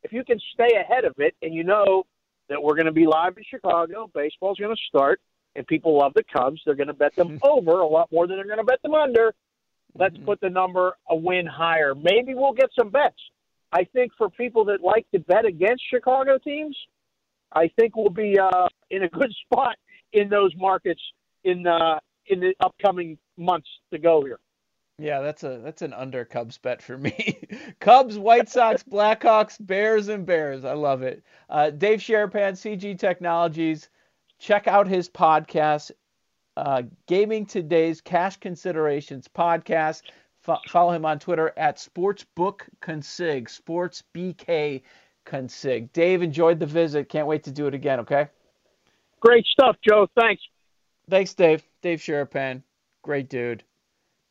if 0.03 0.13
you 0.13 0.25
can 0.25 0.39
stay 0.55 0.77
ahead 0.79 1.05
of 1.05 1.15
it 1.19 1.35
and 1.43 1.55
you 1.55 1.65
know 1.65 2.05
that 2.49 2.63
we're 2.63 2.75
going 2.75 2.87
to 2.87 2.93
be 2.93 3.07
live 3.07 3.37
in 3.37 3.45
Chicago, 3.49 4.11
baseball's 4.15 4.59
going 4.59 4.75
to 4.75 4.83
start, 4.89 5.21
and 5.57 5.67
people 5.67 5.99
love 5.99 6.13
the 6.15 6.25
Cubs, 6.25 6.61
they're 6.65 6.75
going 6.75 6.89
to 6.89 6.95
bet 6.95 7.15
them 7.17 7.39
over 7.43 7.81
a 7.81 7.87
lot 7.87 8.11
more 8.13 8.27
than 8.27 8.37
they're 8.37 8.47
going 8.47 8.59
to 8.59 8.65
bet 8.65 8.83
them 8.83 8.95
under. 8.95 9.35
Let's 9.95 10.15
mm-hmm. 10.15 10.25
put 10.25 10.41
the 10.41 10.51
number 10.51 10.97
a 11.09 11.17
win 11.17 11.47
higher. 11.47 11.95
Maybe 11.95 12.35
we'll 12.35 12.53
get 12.53 12.71
some 12.79 12.91
bets. 12.91 13.19
I 13.73 13.85
think 13.85 14.13
for 14.19 14.29
people 14.29 14.65
that 14.67 14.83
like 14.83 15.07
to 15.13 15.21
bet 15.21 15.45
against 15.45 15.83
Chicago 15.89 16.39
teams, 16.39 16.77
I 17.53 17.69
think 17.79 17.97
we'll 17.97 18.11
be 18.11 18.39
uh, 18.39 18.69
in 18.91 19.03
a 19.03 19.09
good 19.09 19.33
spot 19.45 19.77
in 20.13 20.29
those 20.29 20.55
markets 20.57 21.01
in 21.45 21.67
uh, 21.67 21.99
in 22.27 22.41
the 22.41 22.55
upcoming 22.61 23.19
months 23.37 23.69
to 23.93 23.99
go 23.99 24.25
here. 24.25 24.39
Yeah, 24.99 25.21
that's 25.21 25.45
a 25.45 25.61
that's 25.65 25.83
an 25.83 25.95
under 25.95 26.25
Cubs 26.27 26.59
bet 26.59 26.83
for 26.83 26.99
me. 26.99 27.39
Cubs, 27.81 28.19
White 28.19 28.49
Sox, 28.51 28.83
Blackhawks, 28.91 29.57
Bears, 29.59 30.09
and 30.09 30.27
Bears. 30.27 30.65
I 30.65 30.75
love 30.75 31.03
it. 31.03 31.23
Uh, 31.49 31.71
Dave 31.71 32.01
Sharapan, 32.01 32.53
CG 32.53 32.99
Technologies. 32.99 33.89
Check 34.39 34.69
out 34.69 34.89
his 34.89 35.09
podcast, 35.09 35.91
uh, 36.57 36.83
Gaming 37.07 37.47
Today's 37.47 38.01
Cash 38.01 38.39
Considerations 38.39 39.29
podcast. 39.29 40.03
F- 40.47 40.61
follow 40.69 40.93
him 40.93 41.05
on 41.05 41.19
Twitter 41.19 41.53
at 41.57 41.77
SportsbookConsig, 41.77 43.49
SportsBK 43.49 44.83
Consig. 45.31 45.93
Dave, 45.93 46.23
enjoyed 46.23 46.59
the 46.59 46.67
visit. 46.67 47.09
Can't 47.09 47.27
wait 47.27 47.45
to 47.45 47.53
do 47.53 47.67
it 47.67 47.75
again, 47.75 48.01
okay? 48.01 48.29
Great 49.21 49.47
stuff, 49.47 49.77
Joe. 49.87 50.09
Thanks. 50.19 50.43
Thanks, 51.09 51.35
Dave. 51.35 51.63
Dave 51.83 52.01
Sharapan. 52.01 52.63
Great 53.03 53.29
dude. 53.29 53.63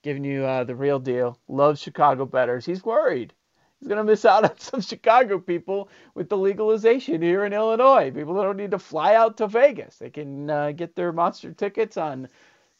Giving 0.04 0.24
you 0.24 0.46
uh, 0.46 0.64
the 0.64 0.76
real 0.76 1.00
deal. 1.00 1.38
Loves 1.48 1.82
Chicago 1.82 2.26
betters. 2.26 2.66
He's 2.66 2.84
worried. 2.84 3.34
He's 3.80 3.88
going 3.88 3.98
to 3.98 4.04
miss 4.04 4.26
out 4.26 4.44
on 4.44 4.60
some 4.60 4.82
Chicago 4.82 5.40
people 5.40 5.90
with 6.16 6.28
the 6.28 6.38
legalization 6.38 7.22
here 7.22 7.46
in 7.46 7.54
Illinois. 7.54 8.12
People 8.12 8.34
don't 8.34 8.58
need 8.58 8.72
to 8.72 8.80
fly 8.80 9.16
out 9.16 9.38
to 9.38 9.48
Vegas. 9.48 9.98
They 9.98 10.10
can 10.10 10.50
uh, 10.50 10.72
get 10.72 10.96
their 10.96 11.14
monster 11.14 11.54
tickets 11.54 11.96
on 11.96 12.28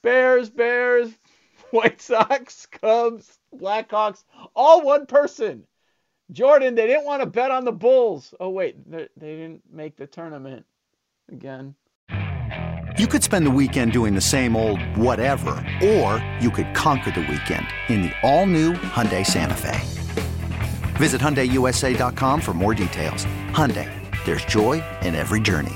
Bears, 0.02 0.50
Bears, 0.50 1.12
White 1.72 2.02
Sox, 2.02 2.66
Cubs, 2.66 3.40
Blackhawks, 3.56 4.24
all 4.56 4.82
one 4.82 5.06
person. 5.06 5.66
Jordan, 6.32 6.76
they 6.76 6.86
didn't 6.86 7.06
want 7.06 7.22
to 7.22 7.26
bet 7.26 7.50
on 7.50 7.66
the 7.66 7.72
Bulls. 7.72 8.34
Oh, 8.40 8.50
wait, 8.50 8.90
they 8.92 9.08
didn't 9.20 9.62
make 9.72 9.98
the 9.98 10.06
tournament 10.06 10.66
again. 11.32 11.76
You 12.98 13.08
could 13.08 13.24
spend 13.24 13.46
the 13.46 13.52
weekend 13.52 13.94
doing 13.94 14.14
the 14.14 14.22
same 14.22 14.56
old 14.56 14.82
whatever, 14.98 15.52
or 15.84 16.24
you 16.40 16.52
could 16.52 16.74
conquer 16.76 17.12
the 17.12 17.22
weekend 17.22 17.66
in 17.88 18.02
the 18.02 18.12
all-new 18.24 18.74
Hyundai 18.74 19.26
Santa 19.26 19.56
Fe. 19.56 19.80
Visit 20.98 21.22
HyundaiUSA.com 21.22 22.42
for 22.42 22.54
more 22.54 22.74
details. 22.74 23.26
Hyundai, 23.52 23.90
there's 24.26 24.44
joy 24.46 24.84
in 25.02 25.16
every 25.16 25.40
journey. 25.40 25.76